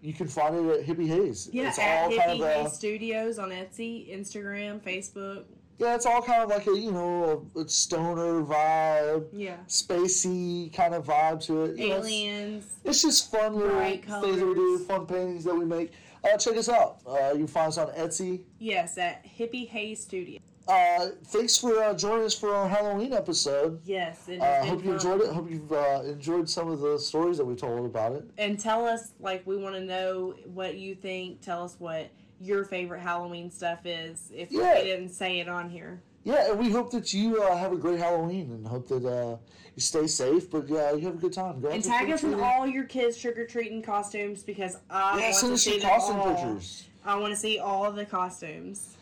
[0.00, 1.48] you can find it at Hippie Haze.
[1.52, 5.44] Yeah, it's at Hippie kind of uh, Haze Studios on Etsy, Instagram, Facebook.
[5.78, 9.56] yeah, it's all kind of like a you know a, a stoner vibe, Yeah.
[9.68, 11.76] spacey kind of vibe to it.
[11.78, 12.64] You know, it's- Aliens.
[12.84, 14.06] it's, just fun little things
[14.40, 15.92] that we do, fun paintings that we make.
[16.24, 16.98] Uh, check us out.
[17.06, 18.42] Uh, you can find us on Etsy.
[18.58, 20.38] Yes, at Hippie Haze Studio.
[20.68, 23.80] Uh, thanks for uh, joining us for our Halloween episode.
[23.84, 25.28] Yes, it Uh, hope you enjoyed it.
[25.32, 28.24] Hope you've uh, enjoyed some of the stories that we told about it.
[28.38, 31.40] And tell us, like, we want to know what you think.
[31.40, 34.30] Tell us what your favorite Halloween stuff is.
[34.34, 34.74] If Yeah.
[34.78, 36.00] we didn't say it on here.
[36.24, 39.36] Yeah, and we hope that you uh, have a great Halloween and hope that uh,
[39.74, 41.60] you stay safe, but yeah, you have a good time.
[41.60, 45.30] Go And tag us in all your kids trick or treating costumes because I Yeah,
[45.32, 46.32] want to see costume all.
[46.32, 46.84] pictures.
[47.04, 48.96] I want to see all the costumes.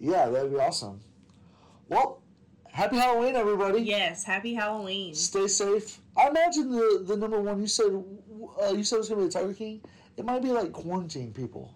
[0.00, 1.00] Yeah, that'd be awesome.
[1.88, 2.22] Well,
[2.70, 3.80] happy Halloween, everybody.
[3.80, 5.14] Yes, happy Halloween.
[5.14, 5.98] Stay safe.
[6.16, 8.04] I imagine the the number one you said
[8.62, 9.80] uh, you said it was gonna be the Tiger King.
[10.16, 11.74] It might be like quarantine people.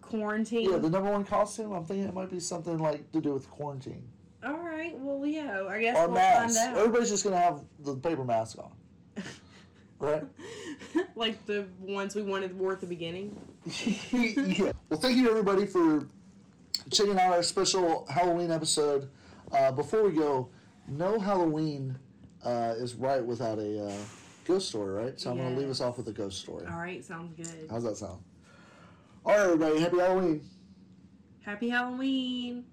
[0.00, 0.70] Quarantine.
[0.70, 1.72] Yeah, the number one costume.
[1.72, 4.08] I'm thinking it might be something like to do with quarantine
[4.44, 4.96] all right.
[4.98, 5.64] Well, yeah.
[5.68, 6.58] I guess or we'll masks.
[6.58, 6.78] find out.
[6.78, 9.24] Everybody's just gonna have the paper mask on,
[9.98, 10.24] right?
[11.16, 13.36] like the ones we wanted wore at the beginning.
[14.12, 14.72] yeah.
[14.88, 16.08] Well, thank you everybody for
[16.90, 19.08] checking out our special Halloween episode.
[19.52, 20.48] Uh, before we go,
[20.86, 21.98] no Halloween
[22.44, 23.92] uh, is right without a uh,
[24.44, 25.20] ghost story, right?
[25.20, 26.66] So I'm going to leave us off with a ghost story.
[26.66, 27.04] All right.
[27.04, 27.68] Sounds good.
[27.70, 28.22] How's that sound?
[29.24, 29.80] All right, everybody.
[29.80, 30.42] Happy Halloween.
[31.44, 32.64] Happy Halloween.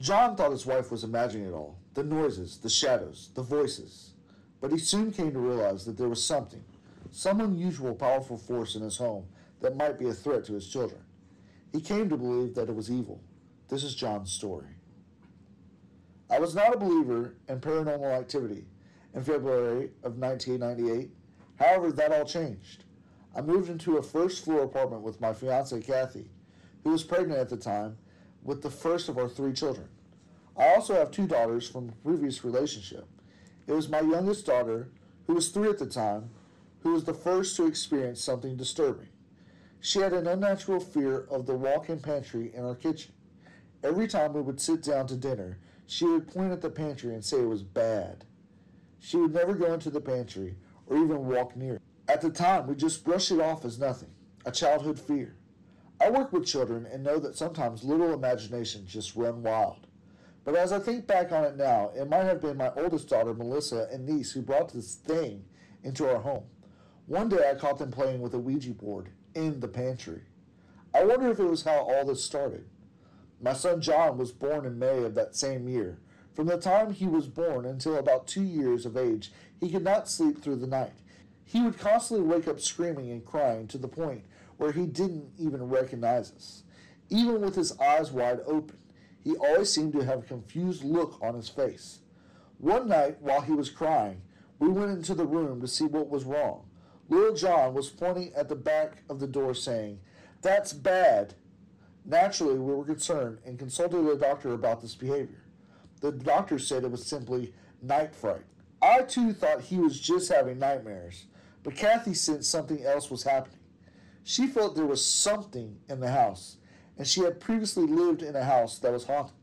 [0.00, 4.12] John thought his wife was imagining it all the noises, the shadows, the voices.
[4.60, 6.62] But he soon came to realize that there was something,
[7.10, 9.24] some unusual, powerful force in his home
[9.60, 11.00] that might be a threat to his children.
[11.72, 13.20] He came to believe that it was evil.
[13.68, 14.76] This is John's story.
[16.30, 18.66] I was not a believer in paranormal activity
[19.14, 21.10] in February of 1998.
[21.56, 22.84] However, that all changed.
[23.36, 26.30] I moved into a first floor apartment with my fiancee Kathy,
[26.84, 27.98] who was pregnant at the time
[28.42, 29.88] with the first of our three children.
[30.56, 33.06] I also have two daughters from a previous relationship.
[33.66, 34.88] It was my youngest daughter,
[35.26, 36.30] who was three at the time,
[36.80, 39.08] who was the first to experience something disturbing.
[39.80, 43.12] She had an unnatural fear of the walk in pantry in our kitchen.
[43.84, 47.24] Every time we would sit down to dinner, she would point at the pantry and
[47.24, 48.24] say it was bad.
[48.98, 50.56] She would never go into the pantry
[50.86, 51.82] or even walk near it.
[52.08, 54.10] At the time, we just brushed it off as nothing,
[54.44, 55.36] a childhood fear.
[56.00, 59.86] I work with children and know that sometimes little imaginations just run wild.
[60.44, 63.34] But as I think back on it now, it might have been my oldest daughter,
[63.34, 65.44] Melissa, and niece who brought this thing
[65.84, 66.44] into our home.
[67.06, 70.22] One day I caught them playing with a Ouija board in the pantry.
[70.92, 72.64] I wonder if it was how all this started.
[73.40, 75.98] My son John was born in May of that same year.
[76.34, 80.08] From the time he was born until about two years of age, he could not
[80.08, 80.94] sleep through the night.
[81.44, 84.24] He would constantly wake up screaming and crying to the point
[84.56, 86.64] where he didn't even recognize us.
[87.10, 88.78] Even with his eyes wide open,
[89.22, 92.00] he always seemed to have a confused look on his face.
[92.58, 94.22] One night, while he was crying,
[94.58, 96.67] we went into the room to see what was wrong.
[97.08, 100.00] Little John was pointing at the back of the door, saying,
[100.42, 101.34] That's bad.
[102.04, 105.42] Naturally, we were concerned and consulted a doctor about this behavior.
[106.00, 107.52] The doctor said it was simply
[107.82, 108.44] night fright.
[108.80, 111.26] I too thought he was just having nightmares,
[111.62, 113.58] but Kathy sensed something else was happening.
[114.22, 116.58] She felt there was something in the house,
[116.96, 119.34] and she had previously lived in a house that was haunted.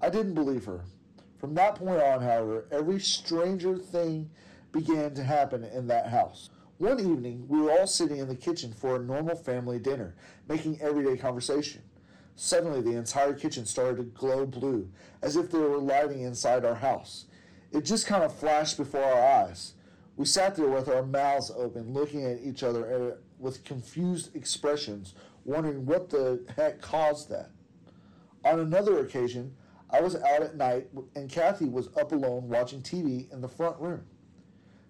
[0.00, 0.84] I didn't believe her.
[1.38, 4.30] From that point on, however, every stranger thing
[4.72, 6.50] began to happen in that house.
[6.78, 10.14] One evening, we were all sitting in the kitchen for a normal family dinner,
[10.48, 11.82] making everyday conversation.
[12.36, 14.88] Suddenly, the entire kitchen started to glow blue,
[15.20, 17.24] as if there were lighting inside our house.
[17.72, 19.74] It just kind of flashed before our eyes.
[20.16, 25.14] We sat there with our mouths open, looking at each other with confused expressions,
[25.44, 27.50] wondering what the heck caused that.
[28.44, 29.52] On another occasion,
[29.90, 33.80] I was out at night and Kathy was up alone watching TV in the front
[33.80, 34.04] room.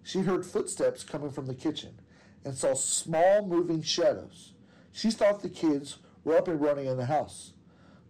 [0.09, 2.01] She heard footsteps coming from the kitchen
[2.43, 4.55] and saw small moving shadows.
[4.91, 7.53] She thought the kids were up and running in the house.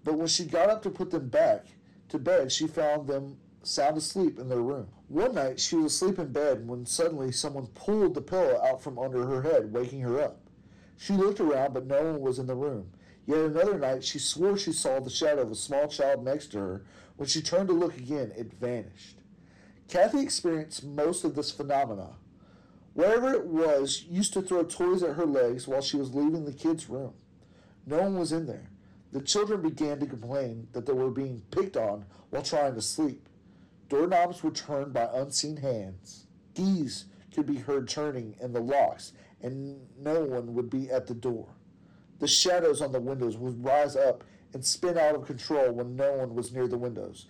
[0.04, 1.66] But when she got up to put them back
[2.10, 4.86] to bed, she found them sound asleep in their room.
[5.08, 8.96] One night she was asleep in bed when suddenly someone pulled the pillow out from
[8.96, 10.38] under her head, waking her up.
[10.98, 12.92] She looked around, but no one was in the room.
[13.26, 16.58] Yet another night she swore she saw the shadow of a small child next to
[16.58, 16.84] her.
[17.16, 19.17] When she turned to look again, it vanished.
[19.88, 22.10] Kathy experienced most of this phenomena.
[22.92, 26.52] Wherever it was, used to throw toys at her legs while she was leaving the
[26.52, 27.14] kids' room.
[27.86, 28.70] No one was in there.
[29.12, 33.26] The children began to complain that they were being picked on while trying to sleep.
[33.88, 36.26] Doorknobs were turned by unseen hands.
[36.54, 41.14] Keys could be heard turning in the locks, and no one would be at the
[41.14, 41.48] door.
[42.18, 46.12] The shadows on the windows would rise up and spin out of control when no
[46.12, 47.26] one was near the windows.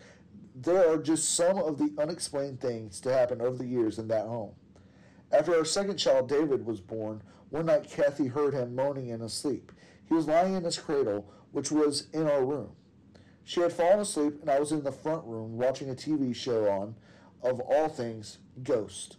[0.60, 4.26] There are just some of the unexplained things to happen over the years in that
[4.26, 4.56] home.
[5.30, 9.32] After our second child, David, was born, one night Kathy heard him moaning in his
[9.32, 9.70] sleep.
[10.08, 12.70] He was lying in his cradle, which was in our room.
[13.44, 16.66] She had fallen asleep, and I was in the front room watching a TV show
[16.68, 16.96] on,
[17.40, 19.16] of all things, Ghost.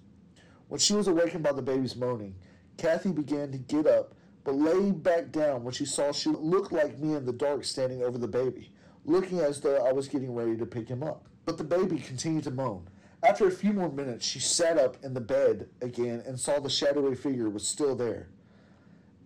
[0.67, 2.35] When she was awakened by the baby's moaning,
[2.75, 4.13] Kathy began to get up,
[4.43, 8.03] but lay back down when she saw she looked like me in the dark standing
[8.03, 8.73] over the baby,
[9.05, 11.28] looking as though I was getting ready to pick him up.
[11.49, 12.87] But the baby continued to moan.
[13.23, 16.69] After a few more minutes, she sat up in the bed again and saw the
[16.69, 18.27] shadowy figure was still there.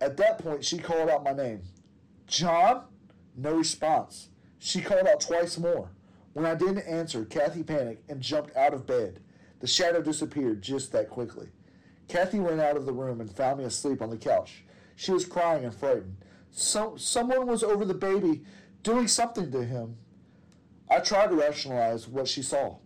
[0.00, 1.64] At that point, she called out my name.
[2.26, 2.84] John?
[3.36, 4.30] No response.
[4.58, 5.90] She called out twice more.
[6.32, 9.20] When I didn't answer, Kathy panicked and jumped out of bed.
[9.60, 11.50] The shadow disappeared just that quickly.
[12.08, 14.64] Kathy went out of the room and found me asleep on the couch.
[14.96, 16.16] She was crying and frightened.
[16.52, 18.44] Some, someone was over the baby,
[18.82, 19.98] doing something to him.
[20.88, 22.76] I tried to rationalize what she saw.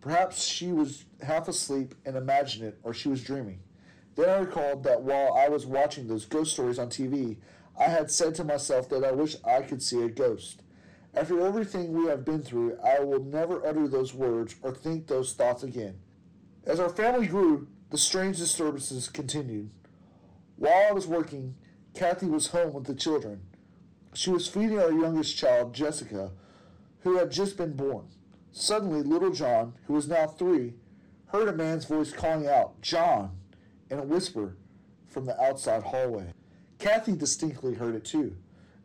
[0.00, 3.60] Perhaps she was half asleep and imagined it, or she was dreaming.
[4.16, 7.36] Then I recalled that while I was watching those ghost stories on TV,
[7.78, 10.62] I had said to myself that I wish I could see a ghost.
[11.14, 15.34] After everything we have been through, I will never utter those words or think those
[15.34, 15.98] thoughts again.
[16.64, 19.70] As our family grew, the strange disturbances continued.
[20.56, 21.54] While I was working,
[21.94, 23.42] Kathy was home with the children.
[24.14, 26.32] She was feeding our youngest child, Jessica,
[27.02, 28.06] who had just been born.
[28.52, 30.74] Suddenly, little John, who was now three,
[31.26, 33.36] heard a man's voice calling out, John,
[33.90, 34.56] in a whisper
[35.08, 36.32] from the outside hallway.
[36.78, 38.36] Kathy distinctly heard it too.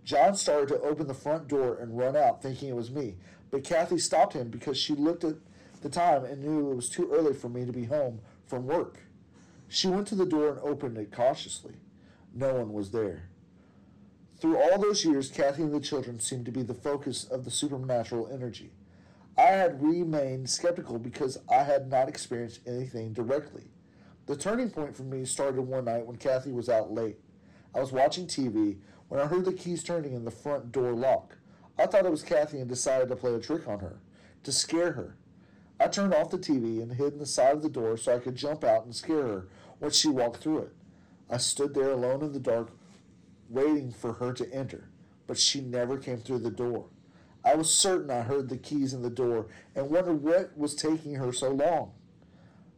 [0.03, 3.15] John started to open the front door and run out, thinking it was me.
[3.51, 5.35] But Kathy stopped him because she looked at
[5.81, 8.99] the time and knew it was too early for me to be home from work.
[9.67, 11.75] She went to the door and opened it cautiously.
[12.33, 13.29] No one was there.
[14.39, 17.49] Through all those years, Kathy and the children seemed to be the focus of the
[17.49, 18.71] supernatural energy.
[19.35, 23.71] I had remained skeptical because I had not experienced anything directly.
[24.27, 27.17] The turning point for me started one night when Kathy was out late.
[27.73, 28.77] I was watching TV
[29.07, 31.37] when I heard the keys turning in the front door lock.
[31.79, 33.99] I thought it was Kathy and decided to play a trick on her,
[34.43, 35.15] to scare her.
[35.79, 38.19] I turned off the TV and hid in the side of the door so I
[38.19, 39.47] could jump out and scare her
[39.79, 40.75] when she walked through it.
[41.29, 42.71] I stood there alone in the dark,
[43.49, 44.89] waiting for her to enter,
[45.25, 46.87] but she never came through the door.
[47.43, 51.15] I was certain I heard the keys in the door and wondered what was taking
[51.15, 51.91] her so long.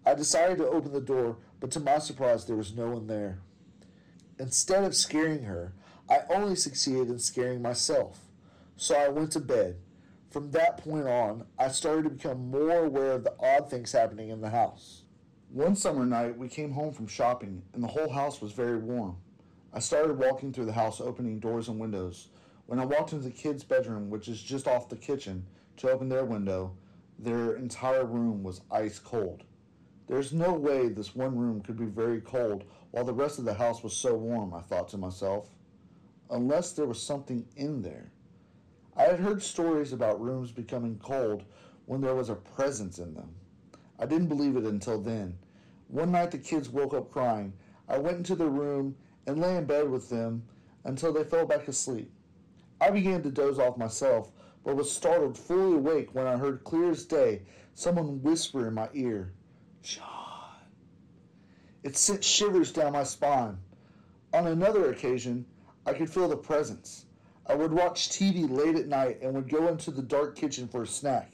[0.05, 3.39] I decided to open the door, but to my surprise, there was no one there.
[4.38, 5.74] Instead of scaring her,
[6.09, 8.20] I only succeeded in scaring myself.
[8.78, 9.78] So I went to bed.
[10.30, 14.30] From that point on, I started to become more aware of the odd things happening
[14.30, 15.03] in the house.
[15.51, 19.17] One summer night, we came home from shopping, and the whole house was very warm.
[19.72, 22.30] I started walking through the house, opening doors and windows.
[22.65, 25.45] When I walked into the kids' bedroom, which is just off the kitchen,
[25.78, 26.76] to open their window,
[27.20, 29.43] their entire room was ice cold.
[30.07, 33.53] There's no way this one room could be very cold while the rest of the
[33.53, 35.49] house was so warm, I thought to myself.
[36.32, 38.11] Unless there was something in there.
[38.97, 41.43] I had heard stories about rooms becoming cold
[41.86, 43.36] when there was a presence in them.
[43.99, 45.38] I didn't believe it until then.
[45.89, 47.53] One night the kids woke up crying.
[47.88, 48.95] I went into their room
[49.30, 50.43] and lay in bed with them
[50.86, 52.11] until they fell back asleep.
[52.82, 54.32] I began to doze off myself,
[54.63, 57.43] but was startled fully awake when I heard clear as day
[57.75, 59.32] someone whisper in my ear,
[59.84, 60.55] John.
[61.84, 63.59] It sent shivers down my spine.
[64.34, 65.45] On another occasion,
[65.86, 67.05] I could feel the presence.
[67.45, 70.84] I would watch TV late at night and would go into the dark kitchen for
[70.84, 71.34] a snack.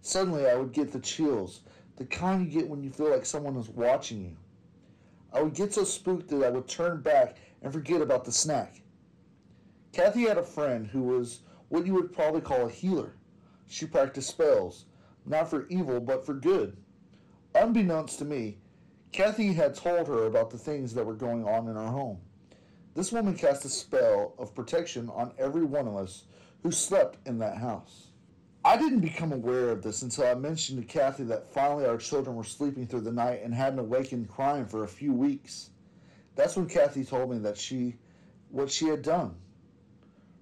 [0.00, 1.60] Suddenly, I would get the chills,
[1.96, 4.36] the kind you get when you feel like someone is watching you.
[5.34, 8.80] I would get so spooked that I would turn back and forget about the snack.
[9.92, 13.16] Kathy had a friend who was what you would probably call a healer.
[13.66, 14.84] She practiced spells,
[15.26, 16.76] not for evil, but for good.
[17.54, 18.58] Unbeknownst to me,
[19.10, 22.18] Kathy had told her about the things that were going on in our home.
[22.94, 26.24] This woman cast a spell of protection on every one of us
[26.62, 28.08] who slept in that house.
[28.66, 32.34] I didn't become aware of this until I mentioned to Kathy that finally our children
[32.34, 35.70] were sleeping through the night and hadn't awakened crying for a few weeks.
[36.34, 37.96] That's when Kathy told me that she
[38.50, 39.34] what she had done.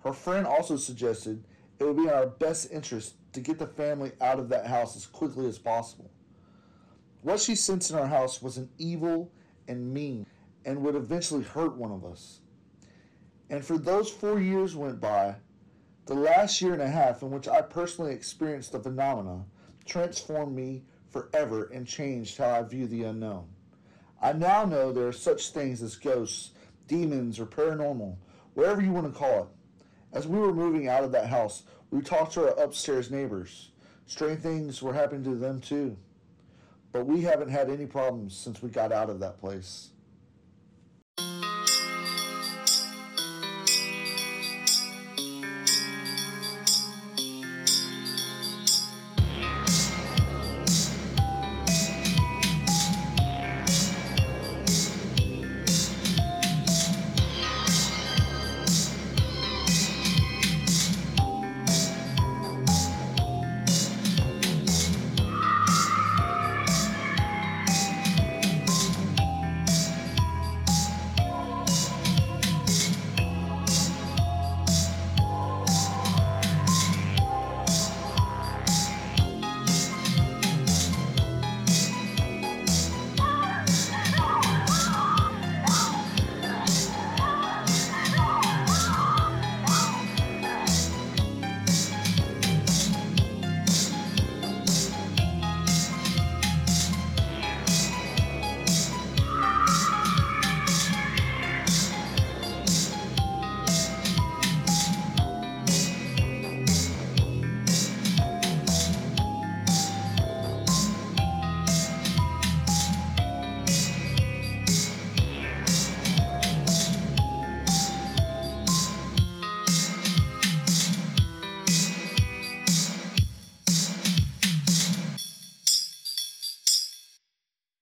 [0.04, 1.44] Her friend also suggested
[1.78, 4.94] it would be in our best interest to get the family out of that house
[4.94, 6.10] as quickly as possible.
[7.22, 9.32] What she sensed in our house was an evil
[9.66, 10.26] and mean
[10.64, 12.40] and would eventually hurt one of us.
[13.50, 15.36] And for those four years went by,
[16.06, 19.44] the last year and a half in which I personally experienced the phenomena
[19.84, 23.46] transformed me forever and changed how I view the unknown.
[24.20, 26.50] I now know there are such things as ghosts,
[26.88, 28.16] demons, or paranormal,
[28.54, 29.48] whatever you want to call it.
[30.12, 33.70] As we were moving out of that house, we talked to our upstairs neighbors.
[34.06, 35.96] Strange things were happening to them too.
[36.92, 39.90] But we haven't had any problems since we got out of that place.